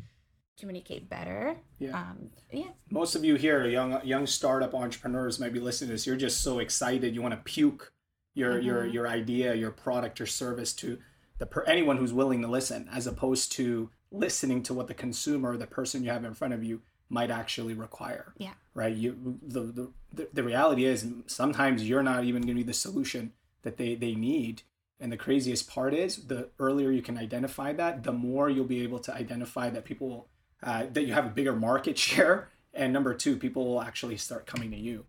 communicate 0.59 1.09
better. 1.09 1.57
Yeah. 1.79 1.99
Um 1.99 2.31
yeah. 2.53 2.71
Most 2.91 3.15
of 3.15 3.25
you 3.25 3.35
here, 3.37 3.67
young 3.67 4.01
young 4.05 4.27
startup 4.27 4.75
entrepreneurs, 4.75 5.39
might 5.41 5.53
be 5.53 5.61
listening 5.61 5.89
to 5.89 5.95
this. 5.95 6.07
You're 6.07 6.17
just 6.17 6.43
so 6.43 6.59
excited. 6.61 7.15
You 7.15 7.23
want 7.23 7.35
to 7.35 7.41
puke 7.53 7.93
your 8.35 8.59
your 8.61 8.85
Mhm. 8.85 8.93
your 8.93 9.09
idea, 9.09 9.55
your 9.55 9.71
product, 9.71 10.19
your 10.19 10.27
service 10.27 10.73
to 10.75 10.99
the 11.39 11.47
per, 11.47 11.65
anyone 11.65 11.97
who's 11.97 12.13
willing 12.13 12.41
to 12.43 12.49
listen, 12.49 12.89
as 12.93 13.07
opposed 13.07 13.51
to 13.53 13.91
listening 14.13 14.63
to 14.63 14.73
what 14.75 14.87
the 14.87 14.95
consumer, 14.95 15.57
the 15.57 15.67
person 15.67 16.05
you 16.05 16.11
have 16.11 16.25
in 16.25 16.35
front 16.35 16.55
of 16.55 16.63
you, 16.63 16.83
might 17.09 17.31
actually 17.31 17.75
require. 17.75 18.33
Yeah. 18.39 18.55
Right. 18.75 18.95
You 18.95 19.39
the 19.43 19.61
the 19.61 19.93
the, 20.13 20.29
the 20.33 20.43
reality 20.45 20.85
is 20.85 21.05
sometimes 21.27 21.89
you're 21.89 22.03
not 22.05 22.23
even 22.25 22.43
going 22.43 22.57
to 22.57 22.63
be 22.63 22.67
the 22.67 22.73
solution 22.73 23.33
that 23.63 23.77
they 23.77 23.97
they 23.97 24.15
need. 24.15 24.63
And 25.05 25.13
the 25.13 25.19
craziest 25.19 25.69
part 25.69 25.93
is 25.93 26.29
the 26.29 26.49
earlier 26.59 26.91
you 26.91 27.03
can 27.03 27.19
identify 27.19 27.75
that, 27.75 28.05
the 28.05 28.13
more 28.13 28.49
you'll 28.49 28.65
be 28.65 28.83
able 28.85 29.01
to 29.01 29.15
identify 29.15 29.69
that 29.69 29.85
people 29.85 30.29
uh, 30.63 30.87
that 30.95 31.03
you 31.03 31.13
have 31.13 31.27
a 31.27 31.29
bigger 31.29 31.55
market 31.55 31.99
share, 32.07 32.49
and 32.73 32.91
number 32.91 33.13
two, 33.13 33.37
people 33.37 33.67
will 33.67 33.83
actually 33.83 34.17
start 34.17 34.47
coming 34.47 34.71
to 34.71 34.79
you. 34.79 35.05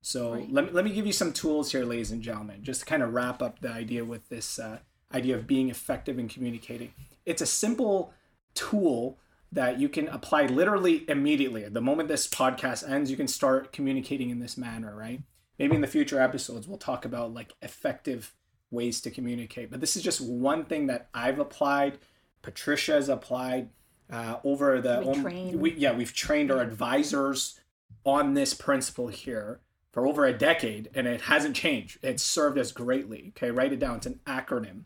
So 0.00 0.32
Right. 0.32 0.50
let 0.50 0.64
me 0.64 0.70
let 0.70 0.82
me 0.86 0.94
give 0.94 1.04
you 1.04 1.12
some 1.12 1.30
tools 1.30 1.72
here, 1.72 1.84
ladies 1.84 2.10
and 2.10 2.22
gentlemen, 2.22 2.64
just 2.64 2.80
to 2.80 2.86
kind 2.86 3.02
of 3.02 3.12
wrap 3.12 3.42
up 3.42 3.60
the 3.60 3.68
idea 3.68 4.02
with 4.02 4.30
this 4.30 4.58
uh, 4.58 4.78
idea 5.12 5.36
of 5.36 5.46
being 5.46 5.68
effective 5.68 6.18
in 6.18 6.26
communicating. 6.26 6.94
It's 7.26 7.42
a 7.42 7.46
simple 7.46 8.14
tool 8.54 9.18
that 9.52 9.78
you 9.78 9.90
can 9.90 10.08
apply 10.08 10.46
literally 10.46 11.04
immediately. 11.06 11.68
The 11.68 11.82
moment 11.82 12.08
this 12.08 12.26
podcast 12.26 12.90
ends, 12.90 13.10
you 13.10 13.18
can 13.18 13.28
start 13.28 13.72
communicating 13.72 14.30
in 14.30 14.38
this 14.38 14.56
manner, 14.56 14.96
right? 14.96 15.20
Maybe 15.58 15.74
in 15.74 15.82
the 15.82 15.86
future 15.86 16.18
episodes, 16.18 16.66
we'll 16.66 16.78
talk 16.78 17.04
about 17.04 17.34
like 17.34 17.52
effective 17.60 18.32
ways 18.74 19.00
to 19.02 19.10
communicate. 19.10 19.70
But 19.70 19.80
this 19.80 19.96
is 19.96 20.02
just 20.02 20.20
one 20.20 20.64
thing 20.64 20.86
that 20.88 21.08
I've 21.14 21.38
applied. 21.38 21.98
Patricia 22.42 22.92
has 22.92 23.08
applied 23.08 23.70
uh, 24.10 24.36
over 24.44 24.80
the. 24.80 25.02
We 25.06 25.22
train. 25.22 25.60
we, 25.60 25.74
yeah, 25.74 25.92
we've 25.92 26.12
trained 26.12 26.50
our 26.50 26.60
advisors 26.60 27.58
on 28.04 28.34
this 28.34 28.52
principle 28.52 29.08
here 29.08 29.60
for 29.92 30.06
over 30.06 30.24
a 30.26 30.36
decade, 30.36 30.90
and 30.94 31.06
it 31.06 31.22
hasn't 31.22 31.56
changed. 31.56 31.98
It's 32.02 32.22
served 32.22 32.58
us 32.58 32.72
greatly. 32.72 33.32
Okay, 33.36 33.50
write 33.50 33.72
it 33.72 33.78
down. 33.78 33.96
It's 33.96 34.06
an 34.06 34.20
acronym 34.26 34.82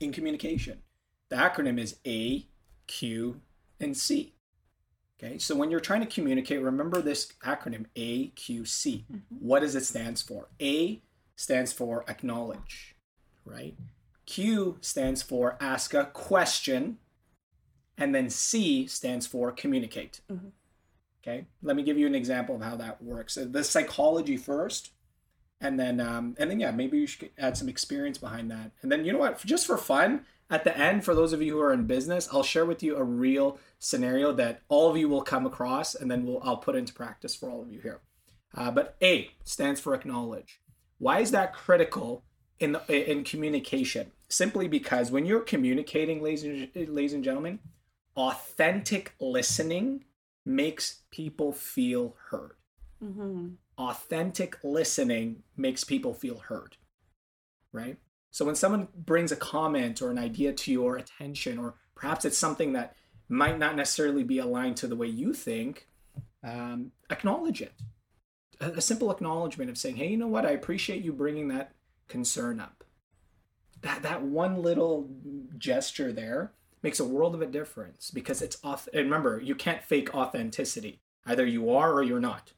in 0.00 0.12
communication. 0.12 0.82
The 1.28 1.36
acronym 1.36 1.78
is 1.78 1.96
A, 2.06 2.46
Q, 2.86 3.40
and 3.80 3.96
C. 3.96 4.34
Okay, 5.18 5.38
so 5.38 5.56
when 5.56 5.70
you're 5.70 5.80
trying 5.80 6.00
to 6.00 6.06
communicate, 6.06 6.60
remember 6.60 7.00
this 7.00 7.32
acronym 7.44 7.86
AQC. 7.96 9.04
What 9.40 9.60
does 9.60 9.74
it 9.74 9.84
stands 9.84 10.20
for? 10.20 10.48
A 10.60 11.00
stands 11.36 11.72
for 11.72 12.04
acknowledge, 12.08 12.95
right? 13.46 13.74
Q 14.26 14.78
stands 14.80 15.22
for 15.22 15.56
ask 15.60 15.94
a 15.94 16.06
question, 16.06 16.98
and 17.96 18.14
then 18.14 18.28
C 18.28 18.86
stands 18.86 19.26
for 19.26 19.52
communicate. 19.52 20.20
Mhm. 20.30 20.52
Okay, 21.22 21.46
let 21.62 21.76
me 21.76 21.82
give 21.82 21.98
you 21.98 22.06
an 22.06 22.14
example 22.14 22.56
of 22.56 22.62
how 22.62 22.76
that 22.76 23.02
works. 23.02 23.36
The 23.40 23.64
psychology 23.64 24.36
first, 24.36 24.90
and 25.60 25.78
then 25.78 26.00
um, 26.00 26.36
and 26.38 26.50
then 26.50 26.60
yeah, 26.60 26.70
maybe 26.70 26.98
you 26.98 27.06
should 27.06 27.30
add 27.38 27.56
some 27.56 27.68
experience 27.68 28.18
behind 28.18 28.50
that. 28.50 28.72
And 28.82 28.92
then 28.92 29.04
you 29.04 29.12
know 29.12 29.18
what? 29.18 29.38
Just 29.44 29.66
for 29.66 29.78
fun, 29.78 30.26
at 30.50 30.64
the 30.64 30.76
end, 30.76 31.04
for 31.04 31.14
those 31.14 31.32
of 31.32 31.42
you 31.42 31.52
who 31.54 31.60
are 31.60 31.72
in 31.72 31.86
business, 31.86 32.28
I'll 32.32 32.42
share 32.42 32.66
with 32.66 32.82
you 32.82 32.96
a 32.96 33.02
real 33.02 33.58
scenario 33.78 34.32
that 34.34 34.62
all 34.68 34.90
of 34.90 34.96
you 34.96 35.08
will 35.08 35.22
come 35.22 35.46
across, 35.46 35.94
and 35.94 36.10
then 36.10 36.26
we'll 36.26 36.40
I'll 36.42 36.58
put 36.58 36.76
into 36.76 36.92
practice 36.92 37.34
for 37.34 37.50
all 37.50 37.62
of 37.62 37.72
you 37.72 37.80
here. 37.80 38.00
Uh, 38.54 38.70
but 38.70 38.96
A 39.02 39.30
stands 39.44 39.80
for 39.80 39.94
acknowledge. 39.94 40.60
Why 40.98 41.20
is 41.20 41.30
that 41.32 41.52
critical 41.52 42.24
in 42.58 42.72
the, 42.72 43.10
in 43.10 43.24
communication? 43.24 44.12
Simply 44.28 44.68
because 44.68 45.10
when 45.10 45.26
you're 45.26 45.40
communicating, 45.40 46.22
ladies 46.22 46.44
and, 46.44 46.68
ladies 46.88 47.12
and 47.12 47.22
gentlemen, 47.24 47.60
authentic 48.16 49.14
listening 49.20 50.04
makes 50.44 51.02
people 51.10 51.52
feel 51.52 52.16
heard 52.30 52.52
Mm-hmm. 53.04 53.48
authentic 53.76 54.56
listening 54.64 55.42
makes 55.54 55.84
people 55.84 56.14
feel 56.14 56.38
heard 56.38 56.78
right 57.72 57.98
so 58.30 58.46
when 58.46 58.54
someone 58.54 58.88
brings 58.96 59.30
a 59.30 59.36
comment 59.36 60.00
or 60.00 60.10
an 60.10 60.18
idea 60.18 60.54
to 60.54 60.72
your 60.72 60.96
attention 60.96 61.58
or 61.58 61.74
perhaps 61.94 62.24
it's 62.24 62.38
something 62.38 62.72
that 62.72 62.96
might 63.28 63.58
not 63.58 63.76
necessarily 63.76 64.24
be 64.24 64.38
aligned 64.38 64.78
to 64.78 64.86
the 64.86 64.96
way 64.96 65.06
you 65.06 65.34
think 65.34 65.88
um, 66.42 66.90
acknowledge 67.10 67.60
it 67.60 67.74
a, 68.60 68.70
a 68.70 68.80
simple 68.80 69.10
acknowledgement 69.10 69.68
of 69.68 69.76
saying 69.76 69.96
hey 69.96 70.08
you 70.08 70.16
know 70.16 70.26
what 70.26 70.46
i 70.46 70.50
appreciate 70.52 71.04
you 71.04 71.12
bringing 71.12 71.48
that 71.48 71.72
concern 72.08 72.60
up. 72.60 72.84
That 73.82 74.02
that 74.02 74.22
one 74.22 74.62
little 74.62 75.08
gesture 75.58 76.12
there 76.12 76.52
makes 76.82 77.00
a 77.00 77.04
world 77.04 77.34
of 77.34 77.42
a 77.42 77.46
difference 77.46 78.10
because 78.10 78.42
it's 78.42 78.58
off 78.64 78.88
and 78.92 79.04
remember 79.04 79.40
you 79.40 79.54
can't 79.54 79.82
fake 79.82 80.14
authenticity. 80.14 81.00
Either 81.26 81.44
you 81.44 81.70
are 81.70 81.92
or 81.92 82.02
you're 82.02 82.20
not 82.20 82.52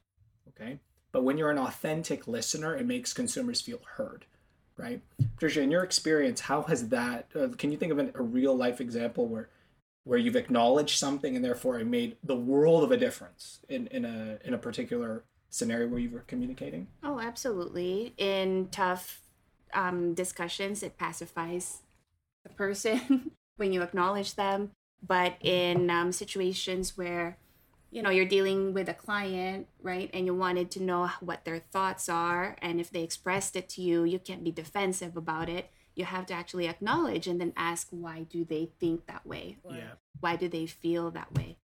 okay? 0.49 0.79
But 1.11 1.25
when 1.25 1.39
you're 1.39 1.51
an 1.51 1.59
authentic 1.59 2.29
listener 2.29 2.77
it 2.77 2.87
makes 2.87 3.13
consumers 3.13 3.61
feel 3.61 3.81
heard 3.97 4.27
right? 4.77 5.03
Patricia 5.35 5.61
in 5.61 5.71
your 5.71 5.83
experience 5.83 6.41
how 6.41 6.63
has 6.63 6.89
that 6.89 7.29
uh, 7.35 7.49
can 7.57 7.73
you 7.73 7.79
think 7.79 7.93
of 7.93 7.99
an, 7.99 8.13
a 8.15 8.23
real 8.23 8.57
life 8.57 8.81
example 8.81 9.27
where 9.27 9.49
where 10.05 10.19
you've 10.19 10.37
acknowledged 10.37 10.99
something 10.99 11.37
and 11.37 11.45
therefore 11.45 11.79
it 11.79 11.87
made 11.87 12.17
the 12.23 12.37
world 12.37 12.85
of 12.85 12.93
a 12.93 12.97
difference 12.97 13.61
in 13.69 13.89
in 13.89 14.05
a 14.05 14.39
in 14.45 14.55
a 14.55 14.59
particular 14.59 15.25
scenario 15.51 15.89
where 15.89 15.99
you 15.99 16.11
were 16.11 16.25
communicating? 16.27 16.87
Oh, 17.03 17.21
absolutely. 17.21 18.15
In 18.19 18.69
tough 18.71 19.21
um, 19.75 20.15
discussions, 20.15 20.83
it 20.83 20.99
pacifies 20.99 21.83
the 22.43 22.51
person 22.51 23.33
when 23.57 23.73
you 23.73 23.83
acknowledge 23.83 24.35
them. 24.35 24.71
But 25.07 25.37
in 25.41 25.91
um, 25.91 26.11
situations 26.11 26.97
where, 26.97 27.39
you 27.91 28.03
know, 28.03 28.11
you're 28.11 28.25
dealing 28.27 28.75
with 28.75 28.89
a 28.89 28.95
client, 28.95 29.69
right, 29.81 30.11
and 30.13 30.27
you 30.27 30.35
wanted 30.35 30.71
to 30.73 30.83
know 30.83 31.11
what 31.21 31.45
their 31.45 31.61
thoughts 31.61 32.09
are, 32.09 32.57
and 32.61 32.81
if 32.81 32.91
they 32.91 33.03
expressed 33.03 33.55
it 33.55 33.69
to 33.71 33.83
you, 33.83 34.05
you 34.05 34.19
can't 34.19 34.43
be 34.43 34.51
defensive 34.51 35.17
about 35.17 35.49
it. 35.49 35.71
You 35.95 36.05
have 36.05 36.27
to 36.27 36.35
actually 36.35 36.69
acknowledge 36.69 37.27
and 37.27 37.41
then 37.41 37.53
ask, 37.57 37.89
why 37.91 38.23
do 38.23 38.45
they 38.45 38.71
think 38.81 39.07
that 39.07 39.25
way? 39.27 39.59
Yeah 39.65 39.95
why 40.21 40.37
do 40.37 40.49
they 40.49 40.67
feel 40.67 41.11
that 41.13 41.33
way? 41.35 41.59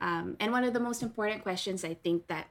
Um, 0.00 0.36
and 0.40 0.52
one 0.52 0.64
of 0.64 0.72
the 0.72 0.80
most 0.80 1.02
important 1.02 1.42
questions 1.42 1.84
I 1.84 1.94
think 1.94 2.26
that, 2.28 2.48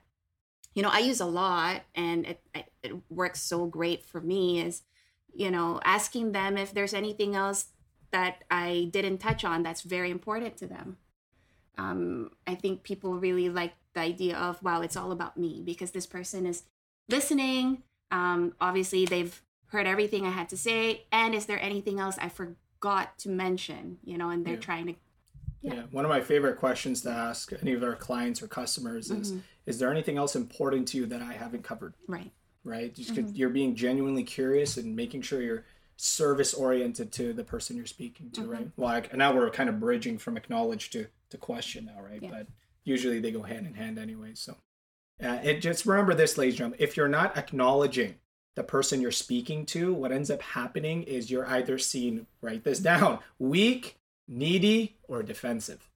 you 0.76 0.84
know, 0.84 0.90
I 0.90 1.00
use 1.00 1.22
a 1.22 1.26
lot 1.26 1.82
and 1.96 2.26
it, 2.26 2.42
it 2.84 2.92
works 3.10 3.42
so 3.42 3.66
great 3.66 4.04
for 4.04 4.22
me 4.22 4.62
is, 4.62 4.84
you 5.34 5.50
know, 5.50 5.80
asking 5.84 6.34
them 6.34 6.58
if 6.58 6.74
there's 6.74 6.94
anything 6.94 7.36
else 7.36 7.68
that 8.12 8.44
I 8.52 8.90
didn't 8.92 9.18
touch 9.20 9.44
on 9.44 9.64
that's 9.64 9.82
very 9.82 10.12
important 10.12 10.58
to 10.58 10.68
them. 10.68 10.98
Um, 11.78 12.32
I 12.46 12.56
think 12.56 12.84
people 12.84 13.16
really 13.16 13.50
like 13.50 13.74
the 13.94 14.02
idea 14.02 14.38
of, 14.38 14.62
wow, 14.62 14.82
it's 14.82 14.96
all 14.98 15.12
about 15.12 15.38
me 15.38 15.62
because 15.66 15.92
this 15.92 16.06
person 16.06 16.46
is 16.46 16.64
listening. 17.10 17.84
Um, 18.12 18.54
obviously, 18.62 19.06
they've 19.06 19.42
heard 19.68 19.88
everything 19.88 20.26
I 20.26 20.32
had 20.32 20.50
to 20.50 20.58
say. 20.58 21.06
And 21.12 21.34
is 21.34 21.46
there 21.46 21.62
anything 21.62 22.00
else 22.00 22.18
I 22.20 22.30
forgot 22.30 23.18
to 23.20 23.30
mention? 23.30 23.98
You 24.04 24.18
know, 24.18 24.30
and 24.30 24.46
they're 24.46 24.54
Yeah. 24.54 24.60
trying 24.60 24.88
to 24.88 24.96
Yeah. 25.66 25.74
Yeah. 25.74 25.82
One 25.92 26.06
of 26.06 26.10
my 26.10 26.22
favorite 26.22 26.58
questions 26.58 27.02
to 27.02 27.10
ask 27.10 27.52
any 27.62 27.74
of 27.74 27.84
our 27.84 27.96
clients 27.96 28.42
or 28.42 28.48
customers 28.48 29.12
is 29.12 29.32
Mm-hmm. 29.32 29.40
Is 29.66 29.80
there 29.80 29.90
anything 29.92 30.18
else 30.18 30.36
important 30.36 30.88
to 30.90 30.98
you 30.98 31.06
that 31.08 31.24
I 31.24 31.34
haven't 31.34 31.64
covered? 31.64 31.96
Right. 32.08 32.32
Right? 32.64 32.94
Just 32.94 33.14
Mm-hmm. 33.16 33.36
you're 33.36 33.50
being 33.50 33.76
genuinely 33.76 34.24
curious 34.24 34.78
and 34.78 34.96
making 34.96 35.24
sure 35.24 35.42
you're 35.42 35.66
service 35.98 36.54
oriented 36.54 37.12
to 37.14 37.34
the 37.34 37.44
person 37.44 37.76
you're 37.78 37.86
speaking 37.86 38.30
to, 38.32 38.42
Mm-hmm. 38.42 38.50
right? 38.52 38.68
Well, 38.78 38.94
and 39.10 39.18
now 39.18 39.34
we're 39.34 39.50
kind 39.50 39.70
of 39.70 39.80
bridging 39.80 40.18
from 40.20 40.38
acknowledge 40.38 40.90
to, 40.92 41.08
to 41.32 41.38
question 41.38 41.86
now, 41.86 42.02
right? 42.04 42.22
Yeah. 42.22 42.30
But 42.32 42.48
usually 42.84 43.20
they 43.20 43.32
go 43.32 43.42
hand 43.42 43.66
in 43.66 43.74
hand 43.74 43.98
anyway. 43.98 44.32
So 44.36 44.56
uh, 45.24 45.40
it 45.44 45.62
just 45.62 45.86
remember 45.86 46.14
this, 46.14 46.38
ladies 46.38 46.54
and 46.54 46.58
gentlemen. 46.60 46.80
If 46.82 46.96
you're 46.98 47.08
not 47.08 47.36
acknowledging 47.38 48.16
the 48.56 48.64
person 48.64 49.02
you're 49.02 49.12
speaking 49.12 49.66
to, 49.68 49.94
what 49.94 50.12
ends 50.12 50.30
up 50.30 50.42
happening 50.42 51.04
is 51.04 51.32
you're 51.32 51.48
either 51.48 51.78
seen, 51.80 52.28
write 52.42 52.64
this 52.64 52.80
down, 52.92 53.20
weak, 53.40 53.98
needy, 54.28 54.98
or 55.08 55.24
defensive. 55.24 55.90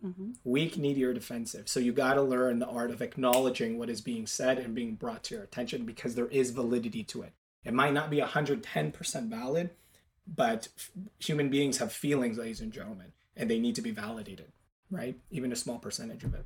hmm 0.00 0.32
Weak, 0.44 0.76
needy, 0.76 1.04
or 1.04 1.14
defensive. 1.14 1.68
So 1.68 1.80
you 1.80 1.92
got 1.92 2.14
to 2.14 2.22
learn 2.22 2.58
the 2.58 2.66
art 2.66 2.90
of 2.90 3.00
acknowledging 3.00 3.78
what 3.78 3.88
is 3.90 4.00
being 4.00 4.26
said 4.26 4.58
and 4.58 4.74
being 4.74 4.94
brought 4.94 5.24
to 5.24 5.34
your 5.34 5.44
attention 5.44 5.84
because 5.86 6.14
there 6.14 6.26
is 6.28 6.50
validity 6.50 7.02
to 7.04 7.22
it. 7.22 7.32
It 7.64 7.72
might 7.72 7.94
not 7.94 8.10
be 8.10 8.18
110% 8.18 9.28
valid, 9.30 9.70
but 10.26 10.68
f- 10.76 10.90
human 11.18 11.48
beings 11.48 11.78
have 11.78 11.92
feelings, 11.92 12.36
ladies 12.36 12.60
and 12.60 12.72
gentlemen, 12.72 13.12
and 13.36 13.50
they 13.50 13.58
need 13.58 13.74
to 13.76 13.82
be 13.82 13.90
validated, 13.90 14.52
right? 14.90 15.16
Even 15.30 15.50
a 15.52 15.56
small 15.56 15.78
percentage 15.78 16.24
of 16.24 16.34
it. 16.34 16.44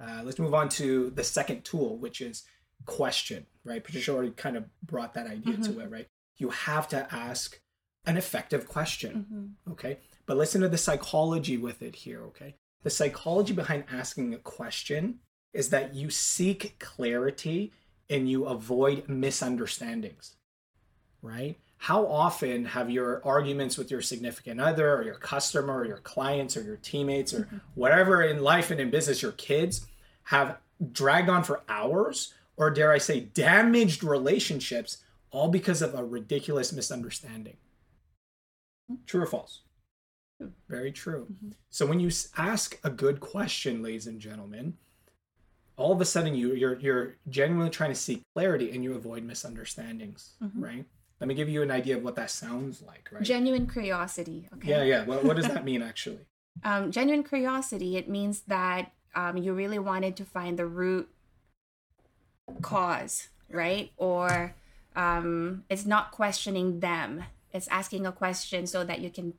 Uh, 0.00 0.22
let's 0.24 0.38
move 0.38 0.52
on 0.54 0.68
to 0.68 1.10
the 1.10 1.24
second 1.24 1.64
tool, 1.64 1.96
which 1.98 2.20
is 2.20 2.42
question, 2.86 3.46
right? 3.64 3.82
Patricia 3.84 4.12
already 4.12 4.32
kind 4.32 4.56
of 4.56 4.64
brought 4.82 5.14
that 5.14 5.26
idea 5.28 5.56
to 5.58 5.78
it, 5.80 5.90
right? 5.90 6.08
You 6.36 6.50
have 6.50 6.88
to 6.88 7.06
ask 7.14 7.60
an 8.04 8.16
effective 8.16 8.66
question, 8.68 9.26
hmm 9.66 9.72
okay? 9.72 9.98
But 10.26 10.36
listen 10.36 10.60
to 10.60 10.68
the 10.68 10.78
psychology 10.78 11.56
with 11.56 11.82
it 11.82 11.94
here, 11.94 12.22
okay? 12.24 12.56
The 12.82 12.90
psychology 12.90 13.52
behind 13.52 13.84
asking 13.90 14.34
a 14.34 14.38
question 14.38 15.20
is 15.52 15.70
that 15.70 15.94
you 15.94 16.10
seek 16.10 16.78
clarity 16.78 17.72
and 18.10 18.28
you 18.28 18.44
avoid 18.44 19.08
misunderstandings, 19.08 20.36
right? 21.22 21.56
How 21.78 22.06
often 22.06 22.64
have 22.64 22.90
your 22.90 23.20
arguments 23.24 23.76
with 23.76 23.90
your 23.90 24.02
significant 24.02 24.60
other 24.60 24.96
or 24.96 25.02
your 25.02 25.14
customer 25.14 25.78
or 25.78 25.86
your 25.86 25.98
clients 25.98 26.56
or 26.56 26.62
your 26.62 26.76
teammates 26.76 27.32
or 27.34 27.40
mm-hmm. 27.40 27.56
whatever 27.74 28.22
in 28.22 28.42
life 28.42 28.70
and 28.70 28.80
in 28.80 28.90
business, 28.90 29.22
your 29.22 29.32
kids 29.32 29.86
have 30.24 30.58
dragged 30.92 31.28
on 31.28 31.44
for 31.44 31.62
hours 31.68 32.34
or 32.56 32.70
dare 32.70 32.92
I 32.92 32.98
say 32.98 33.20
damaged 33.20 34.02
relationships 34.02 34.98
all 35.30 35.48
because 35.48 35.82
of 35.82 35.94
a 35.94 36.04
ridiculous 36.04 36.72
misunderstanding? 36.72 37.56
True 39.06 39.22
or 39.22 39.26
false? 39.26 39.62
Very 40.68 40.92
true. 40.92 41.26
So 41.70 41.86
when 41.86 42.00
you 42.00 42.10
ask 42.36 42.78
a 42.84 42.90
good 42.90 43.20
question, 43.20 43.82
ladies 43.82 44.06
and 44.06 44.20
gentlemen, 44.20 44.74
all 45.76 45.92
of 45.92 46.00
a 46.00 46.04
sudden 46.04 46.34
you 46.34 46.54
you're 46.54 46.78
you're 46.78 47.16
genuinely 47.28 47.70
trying 47.70 47.90
to 47.90 47.96
seek 47.96 48.22
clarity 48.34 48.70
and 48.72 48.82
you 48.82 48.94
avoid 48.94 49.22
misunderstandings, 49.24 50.34
right? 50.54 50.84
Let 51.20 51.28
me 51.28 51.34
give 51.34 51.48
you 51.48 51.62
an 51.62 51.70
idea 51.70 51.96
of 51.96 52.02
what 52.02 52.14
that 52.16 52.30
sounds 52.30 52.82
like, 52.82 53.08
right? 53.10 53.22
Genuine 53.22 53.66
curiosity. 53.66 54.48
Okay. 54.54 54.68
yeah, 54.68 54.82
yeah. 54.82 55.04
What, 55.04 55.24
what 55.24 55.36
does 55.36 55.48
that 55.48 55.64
mean 55.64 55.82
actually? 55.82 56.20
Um, 56.64 56.90
genuine 56.90 57.22
curiosity. 57.22 57.98
It 57.98 58.08
means 58.08 58.40
that 58.46 58.92
um, 59.14 59.36
you 59.36 59.52
really 59.52 59.78
wanted 59.78 60.16
to 60.16 60.24
find 60.24 60.58
the 60.58 60.64
root 60.64 61.06
cause, 62.62 63.28
right? 63.50 63.90
Or 63.98 64.54
um, 64.96 65.64
it's 65.68 65.84
not 65.84 66.12
questioning 66.12 66.80
them. 66.80 67.24
It's 67.52 67.68
asking 67.68 68.06
a 68.06 68.12
question 68.12 68.66
so 68.66 68.84
that 68.84 69.00
you 69.00 69.10
can 69.10 69.34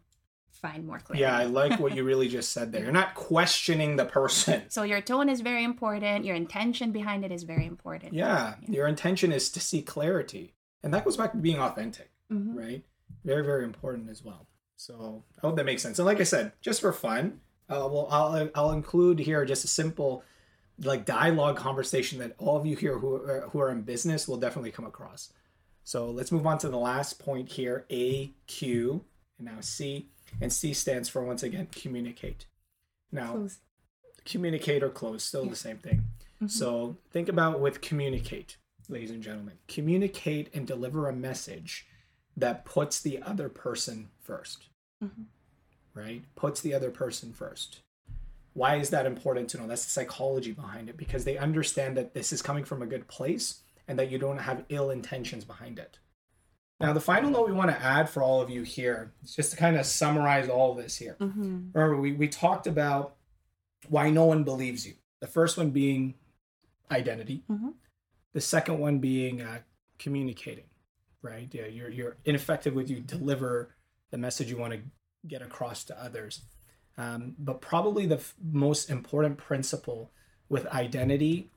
find 0.57 0.85
more 0.85 0.99
clarity. 0.99 1.21
Yeah, 1.21 1.37
I 1.37 1.45
like 1.45 1.79
what 1.79 1.95
you 1.95 2.03
really 2.03 2.27
just 2.27 2.51
said 2.51 2.71
there. 2.71 2.81
You're 2.83 2.91
not 2.91 3.15
questioning 3.15 3.95
the 3.95 4.05
person. 4.05 4.63
So 4.69 4.83
your 4.83 5.01
tone 5.01 5.29
is 5.29 5.41
very 5.41 5.63
important. 5.63 6.25
Your 6.25 6.35
intention 6.35 6.91
behind 6.91 7.23
it 7.23 7.31
is 7.31 7.43
very 7.43 7.65
important. 7.65 8.13
Yeah, 8.13 8.55
your 8.67 8.87
intention 8.87 9.31
is 9.31 9.49
to 9.51 9.59
see 9.59 9.81
clarity. 9.81 10.53
And 10.83 10.93
that 10.93 11.05
goes 11.05 11.17
back 11.17 11.31
to 11.31 11.37
being 11.37 11.59
authentic, 11.59 12.11
Mhm. 12.31 12.55
right? 12.55 12.83
Very, 13.23 13.43
very 13.43 13.63
important 13.63 14.09
as 14.09 14.23
well. 14.23 14.47
So 14.75 15.23
I 15.37 15.41
hope 15.41 15.55
that 15.55 15.65
makes 15.65 15.81
sense. 15.81 15.97
And 15.99 16.05
like 16.05 16.19
I 16.19 16.23
said, 16.23 16.53
just 16.61 16.81
for 16.81 16.93
fun, 16.93 17.41
uh, 17.69 17.87
well, 17.91 18.07
I'll, 18.11 18.49
I'll 18.55 18.71
include 18.71 19.19
here 19.19 19.43
just 19.45 19.65
a 19.65 19.67
simple 19.67 20.23
like 20.83 21.05
dialogue 21.05 21.57
conversation 21.57 22.19
that 22.19 22.35
all 22.37 22.55
of 22.55 22.65
you 22.65 22.75
here 22.75 22.99
who 22.99 23.15
are, 23.15 23.49
who 23.51 23.59
are 23.59 23.71
in 23.71 23.81
business 23.81 24.27
will 24.27 24.37
definitely 24.37 24.71
come 24.71 24.85
across. 24.85 25.33
So 25.83 26.11
let's 26.11 26.31
move 26.31 26.45
on 26.45 26.59
to 26.59 26.69
the 26.69 26.77
last 26.77 27.17
point 27.17 27.49
here 27.53 27.85
A, 27.89 28.33
Q, 28.45 29.03
and 29.39 29.47
now 29.47 29.57
C. 29.61 30.09
And 30.41 30.51
C 30.51 30.73
stands 30.73 31.09
for, 31.09 31.23
once 31.23 31.43
again, 31.43 31.67
communicate. 31.71 32.45
Now, 33.11 33.33
Close. 33.33 33.57
communicate 34.25 34.83
or 34.83 34.89
close, 34.89 35.23
still 35.23 35.45
the 35.45 35.55
same 35.55 35.77
thing. 35.77 36.03
Mm-hmm. 36.35 36.47
So 36.47 36.97
think 37.11 37.29
about 37.29 37.59
with 37.59 37.81
communicate, 37.81 38.57
ladies 38.89 39.11
and 39.11 39.23
gentlemen. 39.23 39.55
Communicate 39.67 40.53
and 40.53 40.67
deliver 40.67 41.07
a 41.07 41.13
message 41.13 41.87
that 42.35 42.65
puts 42.65 43.01
the 43.01 43.21
other 43.21 43.49
person 43.49 44.09
1st 44.27 44.57
mm-hmm. 45.03 45.23
right? 45.99 46.23
Puts 46.35 46.61
the 46.61 46.73
other 46.73 46.91
person 46.91 47.33
first. 47.33 47.81
Why 48.53 48.75
is 48.75 48.89
that 48.89 49.05
important 49.05 49.49
to 49.49 49.57
know? 49.57 49.67
That's 49.67 49.85
the 49.85 49.91
psychology 49.91 50.51
behind 50.51 50.89
it 50.89 50.97
because 50.97 51.25
they 51.25 51.37
understand 51.37 51.95
that 51.97 52.13
this 52.13 52.33
is 52.33 52.41
coming 52.41 52.63
from 52.63 52.81
a 52.81 52.87
good 52.87 53.07
place 53.07 53.61
and 53.87 53.97
that 53.99 54.11
you 54.11 54.17
don't 54.17 54.39
have 54.39 54.65
ill 54.69 54.89
intentions 54.89 55.45
behind 55.45 55.77
it. 55.79 55.99
Now, 56.79 56.93
the 56.93 57.01
final 57.01 57.31
note 57.31 57.47
we 57.47 57.53
want 57.53 57.71
to 57.71 57.81
add 57.83 58.07
for 58.09 58.21
all 58.21 58.39
of 58.41 58.49
you 58.51 58.61
here 58.61 59.13
is 59.23 59.35
just 59.35 59.51
to 59.51 59.57
kind 59.57 59.75
of 59.77 59.85
summarize 59.85 60.47
all 60.47 60.71
of 60.71 60.77
this 60.77 60.95
here. 60.97 61.15
Mhm. 61.19 61.73
Remember, 61.73 61.97
we, 61.99 62.13
we 62.13 62.27
talked 62.27 62.67
about 62.67 63.15
why 63.89 64.09
no 64.11 64.25
one 64.25 64.43
believes 64.43 64.85
you. 64.85 64.93
The 65.19 65.27
first 65.27 65.57
one 65.57 65.71
being 65.71 66.13
identity. 66.91 67.43
Mhm. 67.49 67.73
The 68.33 68.41
second 68.41 68.77
one 68.79 68.99
being 68.99 69.41
uh, 69.41 69.59
communicating, 69.97 70.65
right? 71.23 71.49
Yeah, 71.51 71.65
you're 71.65 71.89
you're 71.89 72.17
ineffective 72.25 72.75
with 72.75 72.89
you 72.89 72.99
deliver 72.99 73.75
the 74.11 74.17
message 74.19 74.49
you 74.51 74.57
want 74.57 74.73
to 74.73 74.81
get 75.27 75.41
across 75.41 75.83
to 75.85 75.99
others. 76.01 76.43
Um, 76.97 77.35
but 77.39 77.61
probably 77.61 78.05
the 78.05 78.15
f- 78.17 78.35
most 78.43 78.89
important 78.89 79.37
principle 79.37 80.11
with 80.49 80.67
identity 80.67 81.51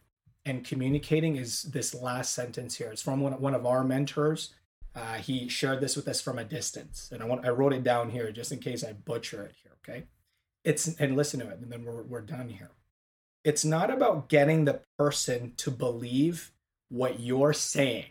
and 0.46 0.64
communicating 0.64 1.37
is 1.37 1.62
this 1.64 1.94
last 1.94 2.33
sentence 2.35 2.76
here. 2.76 2.90
It's 2.90 3.02
from 3.02 3.20
one, 3.20 3.38
one 3.40 3.54
of 3.54 3.66
our 3.66 3.85
mentors. 3.85 4.54
Uh, 4.94 5.14
he 5.14 5.48
shared 5.48 5.81
this 5.81 5.94
with 5.96 6.09
us 6.09 6.20
from 6.20 6.38
a 6.38 6.44
distance, 6.44 7.09
and 7.12 7.22
I 7.22 7.26
want 7.26 7.44
I 7.46 7.50
wrote 7.50 7.72
it 7.72 7.85
down 7.85 8.11
here 8.11 8.33
just 8.33 8.50
in 8.53 8.59
case 8.59 8.83
I 8.83 8.92
butcher 8.92 9.42
it 9.44 9.55
here. 9.62 9.72
Okay, 9.85 10.07
it's 10.64 10.88
and 10.98 11.16
listen 11.16 11.40
to 11.40 11.48
it, 11.48 11.59
and 11.61 11.70
then 11.70 11.85
we're 11.85 12.03
we're 12.03 12.20
done 12.20 12.48
here. 12.48 12.70
It's 13.44 13.64
not 13.64 13.90
about 13.90 14.29
getting 14.29 14.64
the 14.64 14.81
person 14.98 15.55
to 15.59 15.70
believe 15.70 16.53
what 16.88 17.20
you're 17.20 17.53
saying. 17.53 18.11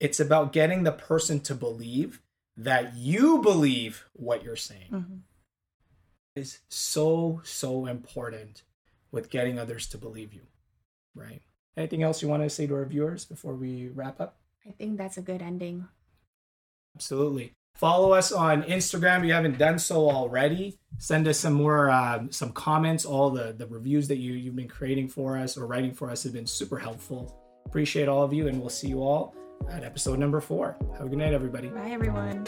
It's 0.00 0.20
about 0.20 0.52
getting 0.52 0.82
the 0.82 0.92
person 0.92 1.40
to 1.40 1.54
believe 1.54 2.20
that 2.56 2.94
you 2.96 3.40
believe 3.40 4.04
what 4.14 4.42
you're 4.42 4.56
saying 4.56 4.90
Mhm. 4.90 5.20
is 6.34 6.58
so 6.68 7.40
so 7.44 7.86
important 7.86 8.64
with 9.12 9.30
getting 9.30 9.58
others 9.60 9.86
to 9.88 9.96
believe 9.98 10.34
you 10.34 10.42
right 11.14 11.40
anything 11.76 12.02
else 12.02 12.20
you 12.20 12.26
want 12.28 12.42
to 12.42 12.50
say 12.50 12.66
to 12.66 12.74
our 12.74 12.84
viewers 12.84 13.24
before 13.24 13.54
we 13.54 13.88
wrap 13.88 14.20
up 14.20 14.40
I 14.68 14.72
think 14.72 14.98
that's 14.98 15.16
a 15.16 15.22
good 15.22 15.42
ending. 15.42 15.86
absolutely. 16.94 17.54
Follow 17.74 18.10
us 18.12 18.32
on 18.32 18.64
instagram 18.64 19.20
if 19.20 19.26
you 19.26 19.32
haven't 19.32 19.56
done 19.56 19.78
so 19.78 20.10
already. 20.10 20.76
Send 20.98 21.28
us 21.28 21.38
some 21.38 21.52
more 21.52 21.90
um, 21.90 22.32
some 22.32 22.50
comments. 22.50 23.04
All 23.04 23.30
the 23.30 23.54
the 23.56 23.66
reviews 23.68 24.08
that 24.08 24.16
you 24.18 24.32
you've 24.32 24.56
been 24.56 24.68
creating 24.68 25.08
for 25.08 25.38
us 25.38 25.56
or 25.56 25.66
writing 25.66 25.94
for 25.94 26.10
us 26.10 26.24
have 26.24 26.32
been 26.32 26.46
super 26.46 26.76
helpful. 26.78 27.40
Appreciate 27.66 28.08
all 28.08 28.24
of 28.24 28.32
you 28.32 28.48
and 28.48 28.58
we'll 28.58 28.68
see 28.68 28.88
you 28.88 29.00
all 29.00 29.34
at 29.70 29.84
episode 29.84 30.18
number 30.18 30.40
four. 30.40 30.76
Have 30.96 31.06
a 31.06 31.08
good 31.08 31.18
night 31.18 31.32
everybody. 31.32 31.68
Bye, 31.68 31.90
everyone. 31.90 32.44